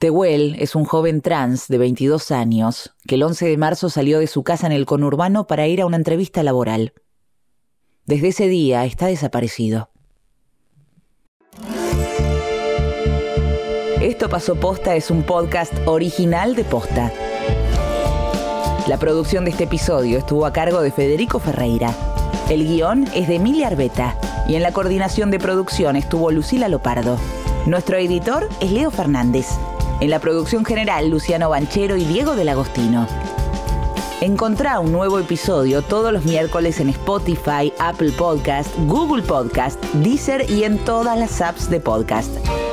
Tehuel 0.00 0.56
es 0.58 0.76
un 0.76 0.86
joven 0.86 1.20
trans 1.20 1.68
de 1.68 1.76
22 1.76 2.30
años 2.30 2.94
que 3.06 3.16
el 3.16 3.22
11 3.22 3.46
de 3.46 3.58
marzo 3.58 3.90
salió 3.90 4.18
de 4.18 4.28
su 4.28 4.42
casa 4.42 4.66
en 4.66 4.72
el 4.72 4.86
conurbano 4.86 5.46
para 5.46 5.66
ir 5.66 5.82
a 5.82 5.86
una 5.86 5.98
entrevista 5.98 6.42
laboral. 6.42 6.94
Desde 8.06 8.28
ese 8.28 8.48
día 8.48 8.86
está 8.86 9.08
desaparecido. 9.08 9.90
Esto 14.00 14.30
pasó 14.30 14.56
posta 14.56 14.96
es 14.96 15.10
un 15.10 15.22
podcast 15.22 15.74
original 15.84 16.56
de 16.56 16.64
posta. 16.64 17.12
La 18.88 18.98
producción 18.98 19.44
de 19.44 19.50
este 19.50 19.64
episodio 19.64 20.16
estuvo 20.16 20.46
a 20.46 20.52
cargo 20.54 20.80
de 20.80 20.92
Federico 20.92 21.40
Ferreira. 21.40 21.94
El 22.48 22.66
guion 22.66 23.06
es 23.14 23.28
de 23.28 23.34
Emilia 23.34 23.66
Arbeta 23.66 24.18
y 24.48 24.54
en 24.54 24.62
la 24.62 24.72
coordinación 24.72 25.30
de 25.30 25.38
producción 25.38 25.94
estuvo 25.94 26.30
Lucila 26.30 26.70
Lopardo. 26.70 27.18
Nuestro 27.66 27.98
editor 27.98 28.48
es 28.62 28.72
Leo 28.72 28.90
Fernández. 28.90 29.46
En 30.00 30.08
la 30.08 30.18
producción 30.18 30.64
general, 30.64 31.10
Luciano 31.10 31.50
Banchero 31.50 31.96
y 31.96 32.04
Diego 32.04 32.34
del 32.34 32.48
Agostino. 32.48 33.06
Encontrá 34.22 34.80
un 34.80 34.92
nuevo 34.92 35.18
episodio 35.18 35.82
todos 35.82 36.10
los 36.10 36.24
miércoles 36.24 36.80
en 36.80 36.88
Spotify, 36.88 37.72
Apple 37.78 38.12
Podcast, 38.12 38.70
Google 38.86 39.22
Podcast, 39.22 39.82
Deezer 39.94 40.50
y 40.50 40.64
en 40.64 40.78
todas 40.78 41.18
las 41.18 41.42
apps 41.42 41.68
de 41.68 41.80
podcast. 41.80 42.30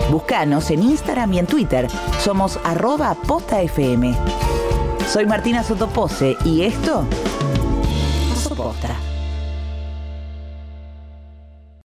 Búscanos 0.09 0.71
en 0.71 0.83
Instagram 0.83 1.33
y 1.33 1.39
en 1.39 1.47
Twitter. 1.47 1.89
Somos 2.21 2.59
arroba 2.63 3.13
postafm. 3.13 4.15
Soy 5.09 5.25
Martina 5.25 5.63
Sotopose 5.63 6.37
y 6.45 6.61
esto 6.63 7.05